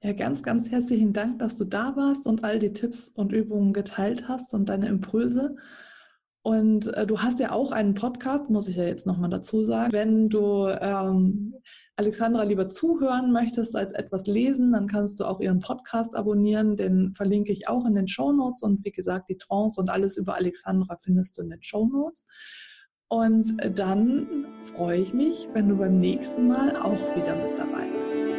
Ja, 0.02 0.14
ganz, 0.14 0.44
ganz 0.44 0.72
herzlichen 0.72 1.12
Dank, 1.12 1.40
dass 1.40 1.58
du 1.58 1.66
da 1.66 1.98
warst 1.98 2.26
und 2.26 2.46
all 2.46 2.58
die 2.58 2.72
Tipps 2.72 3.10
und 3.10 3.34
Übungen 3.34 3.74
geteilt 3.74 4.30
hast 4.30 4.54
und 4.54 4.70
deine 4.70 4.88
Impulse. 4.88 5.58
Und 6.50 6.92
äh, 6.96 7.06
du 7.06 7.20
hast 7.20 7.40
ja 7.40 7.52
auch 7.52 7.72
einen 7.72 7.94
Podcast, 7.94 8.50
muss 8.50 8.68
ich 8.68 8.78
ja 8.78 8.84
jetzt 8.84 9.06
nochmal 9.06 9.30
dazu 9.30 9.64
sagen. 9.64 9.92
Wenn 9.92 10.30
du 10.30 10.66
ähm, 10.68 11.54
Alexandra 11.96 12.42
lieber 12.42 12.68
zuhören 12.68 13.32
möchtest 13.32 13.76
als 13.76 13.94
etwas 13.94 14.26
lesen, 14.26 14.72
dann 14.72 14.88
kannst 14.88 15.20
du 15.20 15.26
auch 15.26 15.42
ihren 15.42 15.60
Podcast 15.60 16.16
abonnieren. 16.16 16.76
Den 16.76 17.14
verlinke 17.14 17.52
ich 17.52 17.68
auch 17.68 17.86
in 17.86 17.94
den 17.94 18.08
Show 18.08 18.32
Notes. 18.32 18.64
Und 18.64 18.84
wie 18.84 18.92
gesagt, 18.92 19.30
die 19.30 19.38
Trance 19.38 19.80
und 19.80 19.92
alles 19.92 20.18
über 20.18 20.34
Alexandra 20.38 20.98
findest 21.00 21.38
du 21.38 21.44
in 21.44 21.52
den 21.52 21.62
Show 21.62 21.86
Notes. 21.86 22.26
Und 23.10 23.56
dann 23.78 24.48
freue 24.74 25.02
ich 25.02 25.14
mich, 25.14 25.50
wenn 25.54 25.70
du 25.70 25.78
beim 25.78 26.00
nächsten 26.00 26.48
Mal 26.48 26.76
auch 26.78 27.16
wieder 27.16 27.36
mit 27.36 27.60
dabei 27.60 27.86
bist. 28.08 28.39